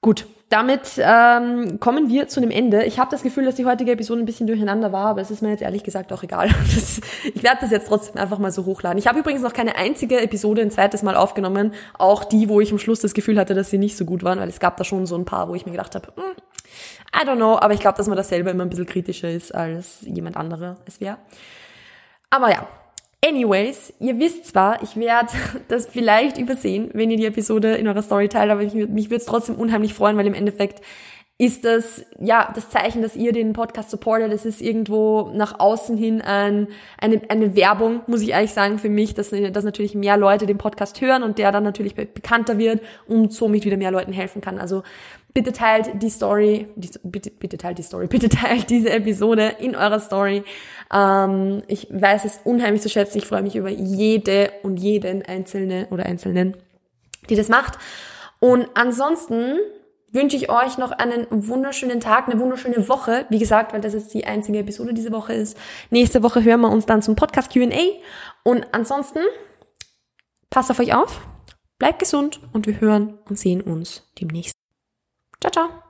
Gut, 0.00 0.26
damit 0.48 0.92
ähm, 0.98 1.80
kommen 1.80 2.08
wir 2.08 2.28
zu 2.28 2.40
einem 2.40 2.52
Ende. 2.52 2.84
Ich 2.84 3.00
habe 3.00 3.10
das 3.10 3.22
Gefühl, 3.22 3.44
dass 3.44 3.56
die 3.56 3.66
heutige 3.66 3.90
Episode 3.90 4.22
ein 4.22 4.26
bisschen 4.26 4.46
durcheinander 4.46 4.92
war, 4.92 5.06
aber 5.06 5.20
es 5.20 5.32
ist 5.32 5.42
mir 5.42 5.50
jetzt 5.50 5.62
ehrlich 5.62 5.82
gesagt 5.82 6.12
auch 6.12 6.22
egal. 6.22 6.50
Das, 6.76 7.00
ich 7.34 7.42
werde 7.42 7.58
das 7.62 7.70
jetzt 7.70 7.88
trotzdem 7.88 8.20
einfach 8.20 8.38
mal 8.38 8.52
so 8.52 8.64
hochladen. 8.64 8.98
Ich 8.98 9.06
habe 9.06 9.18
übrigens 9.18 9.42
noch 9.42 9.52
keine 9.52 9.76
einzige 9.76 10.20
Episode 10.20 10.62
ein 10.62 10.70
zweites 10.70 11.02
Mal 11.02 11.16
aufgenommen, 11.16 11.72
auch 11.98 12.22
die, 12.24 12.48
wo 12.48 12.60
ich 12.60 12.70
am 12.70 12.78
Schluss 12.78 13.00
das 13.00 13.14
Gefühl 13.14 13.38
hatte, 13.38 13.54
dass 13.54 13.70
sie 13.70 13.78
nicht 13.78 13.96
so 13.96 14.04
gut 14.04 14.22
waren, 14.22 14.38
weil 14.38 14.48
es 14.48 14.60
gab 14.60 14.76
da 14.76 14.84
schon 14.84 15.06
so 15.06 15.16
ein 15.16 15.24
paar, 15.24 15.48
wo 15.48 15.54
ich 15.54 15.66
mir 15.66 15.72
gedacht 15.72 15.94
habe, 15.94 16.08
hm, 16.14 16.36
I 17.14 17.26
don't 17.26 17.36
know, 17.36 17.58
aber 17.58 17.74
ich 17.74 17.80
glaube, 17.80 17.96
dass 17.96 18.06
man 18.06 18.16
das 18.16 18.28
selber 18.28 18.50
immer 18.50 18.64
ein 18.64 18.68
bisschen 18.68 18.86
kritischer 18.86 19.30
ist, 19.30 19.54
als 19.54 19.98
jemand 20.02 20.36
anderer 20.36 20.76
es 20.86 21.00
wäre. 21.00 21.16
Aber 22.30 22.50
ja, 22.50 22.68
Anyways, 23.24 23.92
ihr 23.98 24.18
wisst 24.18 24.46
zwar, 24.46 24.82
ich 24.82 24.96
werde 24.96 25.32
das 25.68 25.86
vielleicht 25.86 26.38
übersehen, 26.38 26.90
wenn 26.92 27.10
ihr 27.10 27.16
die 27.16 27.26
Episode 27.26 27.74
in 27.76 27.88
eurer 27.88 28.02
Story 28.02 28.28
teilt, 28.28 28.50
aber 28.50 28.62
ich, 28.62 28.74
mich 28.74 29.06
würde 29.10 29.16
es 29.16 29.26
trotzdem 29.26 29.56
unheimlich 29.56 29.94
freuen, 29.94 30.16
weil 30.16 30.26
im 30.26 30.34
Endeffekt 30.34 30.82
ist 31.38 31.66
das, 31.66 32.02
ja, 32.18 32.50
das 32.54 32.70
Zeichen, 32.70 33.02
dass 33.02 33.14
ihr 33.14 33.32
den 33.32 33.52
Podcast 33.52 33.90
supportet. 33.90 34.32
Es 34.32 34.46
ist 34.46 34.62
irgendwo 34.62 35.30
nach 35.34 35.60
außen 35.60 35.96
hin 35.98 36.22
ein, 36.22 36.68
eine, 36.98 37.20
eine 37.28 37.54
Werbung, 37.54 38.00
muss 38.06 38.22
ich 38.22 38.30
ehrlich 38.30 38.52
sagen, 38.52 38.78
für 38.78 38.88
mich, 38.88 39.12
dass, 39.12 39.30
dass 39.52 39.64
natürlich 39.64 39.94
mehr 39.94 40.16
Leute 40.16 40.46
den 40.46 40.56
Podcast 40.56 40.98
hören 41.02 41.22
und 41.22 41.36
der 41.36 41.52
dann 41.52 41.62
natürlich 41.62 41.94
bekannter 41.94 42.56
wird 42.56 42.80
und 43.06 43.34
somit 43.34 43.66
wieder 43.66 43.76
mehr 43.76 43.90
Leuten 43.90 44.14
helfen 44.14 44.40
kann. 44.40 44.58
Also 44.58 44.82
bitte 45.34 45.52
teilt 45.52 46.02
die 46.02 46.08
Story, 46.08 46.68
die, 46.74 46.88
bitte, 47.02 47.30
bitte 47.30 47.58
teilt 47.58 47.76
die 47.76 47.82
Story, 47.82 48.06
bitte 48.10 48.30
teilt 48.30 48.70
diese 48.70 48.88
Episode 48.88 49.56
in 49.58 49.76
eurer 49.76 50.00
Story. 50.00 50.42
Ähm, 50.90 51.62
ich 51.66 51.86
weiß 51.90 52.24
es 52.24 52.40
unheimlich 52.44 52.80
zu 52.80 52.88
schätzen. 52.88 53.18
Ich 53.18 53.26
freue 53.26 53.42
mich 53.42 53.56
über 53.56 53.68
jede 53.68 54.52
und 54.62 54.78
jeden 54.78 55.22
einzelne 55.22 55.86
oder 55.90 56.06
einzelnen, 56.06 56.56
die 57.28 57.36
das 57.36 57.50
macht. 57.50 57.78
Und 58.40 58.68
ansonsten 58.72 59.58
wünsche 60.12 60.36
ich 60.36 60.50
euch 60.50 60.78
noch 60.78 60.92
einen 60.92 61.26
wunderschönen 61.30 62.00
Tag, 62.00 62.28
eine 62.28 62.40
wunderschöne 62.40 62.88
Woche. 62.88 63.26
Wie 63.28 63.38
gesagt, 63.38 63.72
weil 63.72 63.80
das 63.80 63.94
jetzt 63.94 64.14
die 64.14 64.26
einzige 64.26 64.58
Episode 64.58 64.94
diese 64.94 65.12
Woche 65.12 65.34
ist. 65.34 65.58
Nächste 65.90 66.22
Woche 66.22 66.42
hören 66.42 66.60
wir 66.60 66.70
uns 66.70 66.86
dann 66.86 67.02
zum 67.02 67.16
Podcast 67.16 67.52
Q&A. 67.52 67.66
Und 68.42 68.66
ansonsten, 68.72 69.20
passt 70.50 70.70
auf 70.70 70.78
euch 70.78 70.94
auf, 70.94 71.26
bleibt 71.78 71.98
gesund 71.98 72.40
und 72.52 72.66
wir 72.66 72.80
hören 72.80 73.18
und 73.28 73.38
sehen 73.38 73.60
uns 73.60 74.08
demnächst. 74.20 74.54
Ciao, 75.40 75.50
ciao. 75.50 75.85